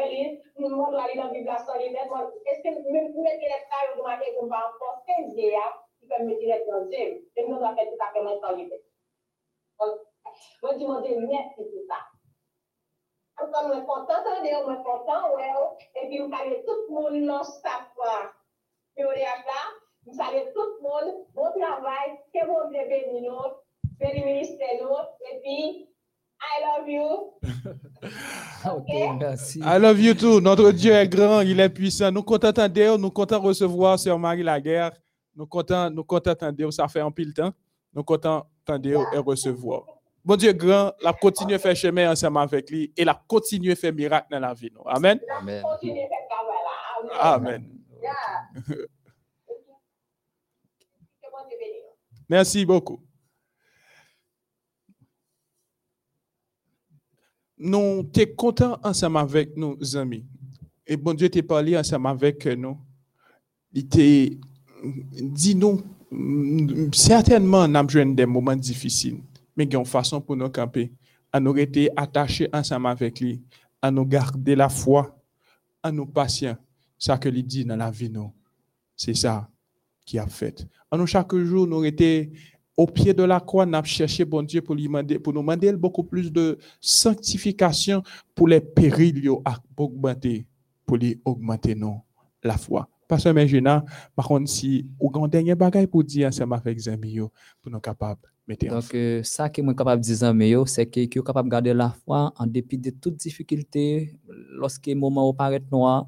je 0.04 0.38
de 0.56 0.68
vou 0.68 0.84
an 0.84 0.92
la 0.96 1.06
li 1.06 1.14
nan 1.18 1.32
bibla 1.32 1.56
san 1.58 1.78
li 1.78 1.88
net, 1.90 2.08
mwen 2.10 2.28
eske 2.52 2.70
mwen 2.74 3.08
mwen 3.14 3.38
ki 3.40 3.48
net 3.48 3.64
kayo 3.70 3.96
do 3.96 4.02
make 4.06 4.28
kon 4.36 4.48
pa 4.52 4.60
an 4.66 4.76
pos 4.78 5.00
15 5.08 5.38
ye 5.40 5.48
ya, 5.52 5.66
ki 6.08 6.46
net 6.46 6.64
nan 6.68 6.88
jem, 6.92 7.12
mwen 7.36 7.46
mwen 7.48 7.62
la 7.64 7.74
fet 7.76 7.90
tout 7.90 8.04
ake 8.06 8.24
mwen 8.24 8.40
san 8.40 8.56
li 8.58 8.64
net. 8.70 8.82
Mwen 10.62 10.78
di 10.78 10.88
mwen 10.88 11.02
di 11.04 11.10
mwen 11.18 11.46
si 11.54 11.62
tout 11.70 11.86
sa. 11.90 12.00
An 13.40 13.52
kon 13.52 13.68
mwen 13.70 13.86
kontan 13.88 14.24
san 14.24 14.42
de 14.44 14.50
yo, 14.54 14.64
mwen 14.66 14.82
kontan 14.86 15.30
wè 15.36 15.46
yo, 15.52 15.64
epi 16.00 16.18
mwen 16.18 16.32
kage 16.34 16.56
tout 16.66 16.82
ak 19.32 19.46
la, 19.50 19.62
mwen 20.04 20.16
sale 20.18 20.40
tout 20.54 20.72
moun, 20.82 21.06
bon 21.34 21.54
travay, 21.56 22.06
ke 22.34 22.44
moun 22.46 22.70
brebe 22.74 22.98
ni 23.12 23.24
nou, 23.28 23.56
peri 23.98 24.24
minister 24.26 24.78
nou, 24.82 24.98
epi, 25.32 25.88
I 26.42 26.54
love 26.66 26.88
you. 26.88 27.08
Ok, 28.64 28.88
merci. 29.18 29.60
I 29.60 29.78
love 29.78 30.00
you 30.00 30.14
too. 30.14 30.40
Notre 30.40 30.72
Dieu 30.72 30.92
est 30.92 31.08
grand, 31.08 31.40
il 31.40 31.58
est 31.58 31.68
puissant. 31.68 32.12
Nous 32.12 32.22
comptons 32.22 32.48
attendre, 32.48 32.98
nous 32.98 33.10
comptons 33.10 33.40
recevoir 33.40 33.98
Sœur 33.98 34.18
Marie 34.18 34.42
Laguerre. 34.42 34.92
Nous 35.34 35.46
comptons, 35.46 35.90
nous 35.90 36.04
comptons 36.04 36.30
attendre, 36.30 36.70
ça 36.70 36.88
fait 36.88 37.00
un 37.00 37.10
pile 37.10 37.32
temps. 37.32 37.52
Nous 37.92 38.04
comptons 38.04 38.44
attendre 38.66 38.88
et 39.12 39.18
recevoir. 39.18 39.84
Bon 40.24 40.36
Dieu 40.36 40.52
grand, 40.52 40.92
la 41.02 41.12
continue 41.12 41.54
à 41.54 41.58
faire 41.58 41.74
chemin 41.74 42.10
ensemble 42.10 42.38
avec 42.38 42.70
lui 42.70 42.92
et 42.96 43.04
la 43.04 43.20
continue 43.26 43.72
à 43.72 43.76
faire 43.76 43.92
miracle 43.92 44.28
dans 44.30 44.38
la 44.38 44.54
vie. 44.54 44.70
nous. 44.72 44.82
Amen. 44.86 45.18
Amen. 45.38 45.64
Amen. 47.18 47.78
Merci 52.28 52.64
beaucoup. 52.64 53.02
Nous 57.58 58.10
sommes 58.14 58.36
contents 58.36 58.78
ensemble 58.82 59.18
avec 59.18 59.56
nos 59.56 59.96
amis. 59.96 60.24
Et 60.86 60.96
bon 60.96 61.14
Dieu 61.14 61.28
t'a 61.28 61.42
parlé 61.42 61.76
ensemble 61.76 62.08
avec 62.08 62.46
nous. 62.46 62.78
Il 63.72 63.88
t'a 64.82 64.88
dit 65.20 65.54
nous, 65.54 65.80
mm, 66.10 66.92
certainement, 66.92 67.66
nous 67.68 67.76
avons 67.76 67.88
joué 67.88 68.04
des 68.14 68.26
moments 68.26 68.56
difficiles, 68.56 69.20
mais 69.56 69.64
il 69.64 69.72
y 69.72 69.76
a 69.76 69.78
une 69.78 69.84
façon 69.84 70.20
pour 70.20 70.36
nous 70.36 70.48
camper, 70.50 70.92
à 71.32 71.40
nous 71.40 71.52
rester 71.52 71.90
attachés 71.96 72.48
ensemble 72.52 72.88
avec 72.88 73.20
lui, 73.20 73.40
à 73.80 73.90
nous 73.90 74.04
garder 74.04 74.54
la 74.54 74.68
foi, 74.68 75.16
à 75.82 75.90
nous 75.90 76.06
patients. 76.06 76.56
Ça 76.98 77.18
que 77.18 77.28
lui 77.28 77.42
dit 77.42 77.64
dans 77.64 77.76
la 77.76 77.90
vie, 77.90 78.10
nous. 78.10 78.32
C'est 78.96 79.14
ça 79.14 79.48
qui 80.04 80.18
a 80.18 80.26
fait. 80.26 80.66
En 80.90 80.98
nous, 80.98 81.06
chaque 81.06 81.34
jour, 81.34 81.66
nous 81.66 81.84
étions 81.84 82.30
au 82.76 82.86
pied 82.86 83.12
de 83.12 83.22
la 83.22 83.40
croix, 83.40 83.64
avons 83.64 83.84
cherché 83.84 84.24
bon 84.24 84.42
Dieu 84.42 84.62
pour, 84.62 84.74
lui 84.74 84.84
demander, 84.84 85.18
nous 85.24 85.32
demander 85.32 85.72
beaucoup 85.72 86.04
plus 86.04 86.32
de 86.32 86.58
sanctification 86.80 88.02
pour 88.34 88.48
les 88.48 88.60
périls 88.60 89.28
augmenter, 89.76 90.46
pour 90.86 90.96
lui 90.96 91.20
augmenter 91.24 91.74
non, 91.74 92.00
la 92.42 92.56
foi. 92.56 92.88
Pasteur 93.08 93.34
Mergena, 93.34 93.84
par 94.14 94.26
contre, 94.26 94.48
si 94.48 94.86
vous 95.00 95.10
avez 95.14 95.24
un 95.24 95.28
dernier 95.28 95.54
bagage 95.54 95.86
pour 95.86 96.04
dire 96.04 96.28
ensemble 96.28 96.54
avec 96.54 96.76
les 96.76 96.88
amis 96.88 97.18
pour 97.18 97.70
nous 97.70 97.80
capables 97.80 98.20
mettre 98.46 98.66
Donc, 98.66 98.94
euh, 98.94 99.22
ça 99.22 99.48
que 99.48 99.62
moi 99.62 99.74
capable 99.74 100.02
de 100.02 100.14
dire, 100.14 100.48
yo, 100.48 100.66
c'est 100.66 100.86
que 100.86 101.04
que 101.06 101.18
yo 101.18 101.22
capable 101.22 101.48
de 101.48 101.52
garder 101.52 101.74
la 101.74 101.90
foi 101.90 102.32
en 102.36 102.46
dépit 102.46 102.78
de 102.78 102.90
toutes 102.90 103.16
difficultés, 103.16 104.18
lorsque 104.28 104.86
le 104.86 104.94
moment 104.94 105.32
paraît 105.34 105.62
noir, 105.70 106.06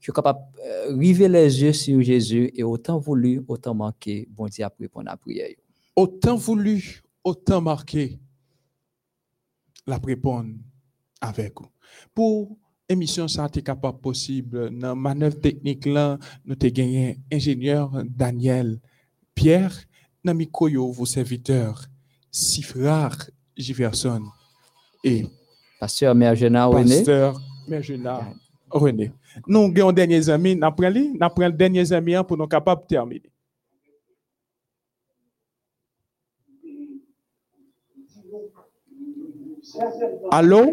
que 0.00 0.12
capable 0.12 0.40
de 0.56 0.98
river 0.98 1.28
les 1.28 1.62
yeux 1.62 1.72
sur 1.72 2.00
Jésus 2.02 2.50
et 2.54 2.62
autant 2.62 2.98
voulu, 2.98 3.42
autant 3.48 3.74
manqué, 3.74 4.28
bon 4.30 4.46
Dieu 4.46 4.64
a 4.64 4.72
répondre 4.78 5.08
à 5.08 5.12
la 5.12 5.16
prière. 5.16 5.50
autant 5.94 6.36
voulu, 6.36 7.02
autant 7.24 7.60
marqué, 7.60 8.18
la 9.86 9.98
répondre 9.98 10.54
avec 11.20 11.60
vous. 11.60 11.68
Pour 12.14 12.56
émission 12.88 13.26
ça 13.26 13.48
t'es 13.48 13.62
capable 13.62 13.98
possible 13.98 14.70
dans 14.70 14.94
manœuvre 14.94 15.40
technique 15.40 15.86
là 15.86 16.18
nous 16.44 16.54
t'ai 16.54 16.70
gagné 16.70 17.18
ingénieur 17.32 17.90
Daniel 18.04 18.78
Pierre 19.34 19.76
dans 20.24 20.34
vos 20.92 21.06
serviteurs 21.06 21.84
Sifrar 22.30 23.16
Giverson 23.56 24.22
et 25.02 25.26
Pasteur 25.80 26.14
Mergena 26.14 26.66
René, 26.66 26.96
pasteur 26.96 27.40
Mergena 27.68 28.20
René. 28.70 29.12
Nous 29.46 29.72
avons 29.76 29.92
derniers 29.92 30.28
amis, 30.28 30.56
nous 30.56 30.70
prenons 30.70 30.90
les 30.90 31.08
nous 31.10 31.28
prenons 31.28 31.48
les 31.48 31.52
derniers 31.52 31.92
amis 31.92 32.14
hein, 32.14 32.24
pour 32.24 32.36
nous 32.36 32.46
capables 32.46 32.82
de 32.82 32.86
terminer. 32.86 33.30
Allô? 40.30 40.72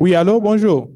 Oui, 0.00 0.14
allô, 0.14 0.40
bonjour. 0.40 0.88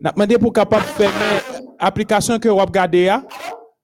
N'a 0.00 0.12
demandé 0.12 0.38
pour 0.38 0.52
capable 0.52 0.84
fermer 0.84 1.40
application 1.78 2.38
que 2.38 2.48
vous 2.48 2.56
regardez. 2.56 3.16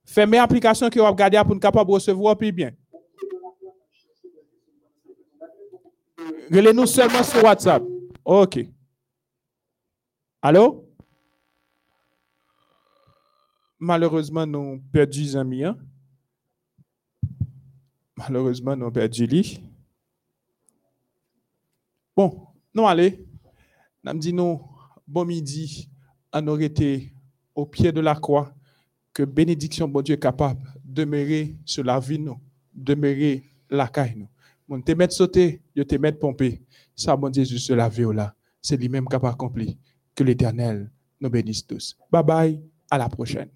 Fermer 0.04 0.38
application 0.38 0.90
que 0.90 0.98
vous 0.98 1.06
regardez 1.06 1.40
pour 1.46 1.58
capable 1.58 1.90
recevoir 1.90 2.36
plus 2.36 2.52
bien. 2.52 2.72
Relez-nous 6.50 6.86
seulement 6.86 7.22
sur 7.22 7.42
WhatsApp. 7.42 7.82
OK. 8.24 8.58
Allô? 10.42 10.86
Malheureusement, 13.78 14.46
nous 14.46 14.82
les 14.94 15.36
amis. 15.36 15.64
hein? 15.64 15.76
Malheureusement, 18.16 18.76
nous 18.76 18.90
perdu 18.90 19.26
lui. 19.26 19.71
Bon, 22.16 22.46
nous 22.74 22.86
allez. 22.86 23.24
Nous 24.04 24.18
dit 24.18 24.32
nous, 24.32 24.60
bon 25.06 25.24
midi, 25.24 25.88
on 26.32 26.46
aurait 26.48 26.64
été 26.64 27.12
au 27.54 27.64
pied 27.66 27.92
de 27.92 28.00
la 28.00 28.14
croix, 28.14 28.52
que 29.12 29.22
bénédiction, 29.22 29.86
bon 29.86 30.02
Dieu, 30.02 30.16
capable 30.16 30.62
de 30.84 31.04
demeurer 31.04 31.56
sur 31.64 31.84
la 31.84 32.00
vie, 32.00 32.18
nous, 32.18 32.38
demeurer 32.74 33.44
la 33.70 33.86
caille, 33.88 34.14
nous. 34.16 34.28
Mon 34.68 34.80
te 34.80 34.92
mettre 34.92 35.14
sauter, 35.14 35.60
je 35.76 35.82
te 35.82 35.94
mettre 35.96 36.18
pomper. 36.18 36.62
Ça, 36.96 37.16
bon 37.16 37.28
Dieu, 37.28 37.44
juste 37.44 37.70
la 37.70 37.88
vie, 37.88 38.06
là. 38.12 38.34
C'est 38.60 38.76
lui-même 38.76 39.06
qui 39.06 39.16
a 39.16 39.28
accompli. 39.28 39.78
Que 40.14 40.24
l'éternel 40.24 40.90
nous 41.20 41.30
bénisse 41.30 41.66
tous. 41.66 41.96
Bye 42.10 42.22
bye, 42.22 42.62
à 42.90 42.98
la 42.98 43.08
prochaine. 43.08 43.48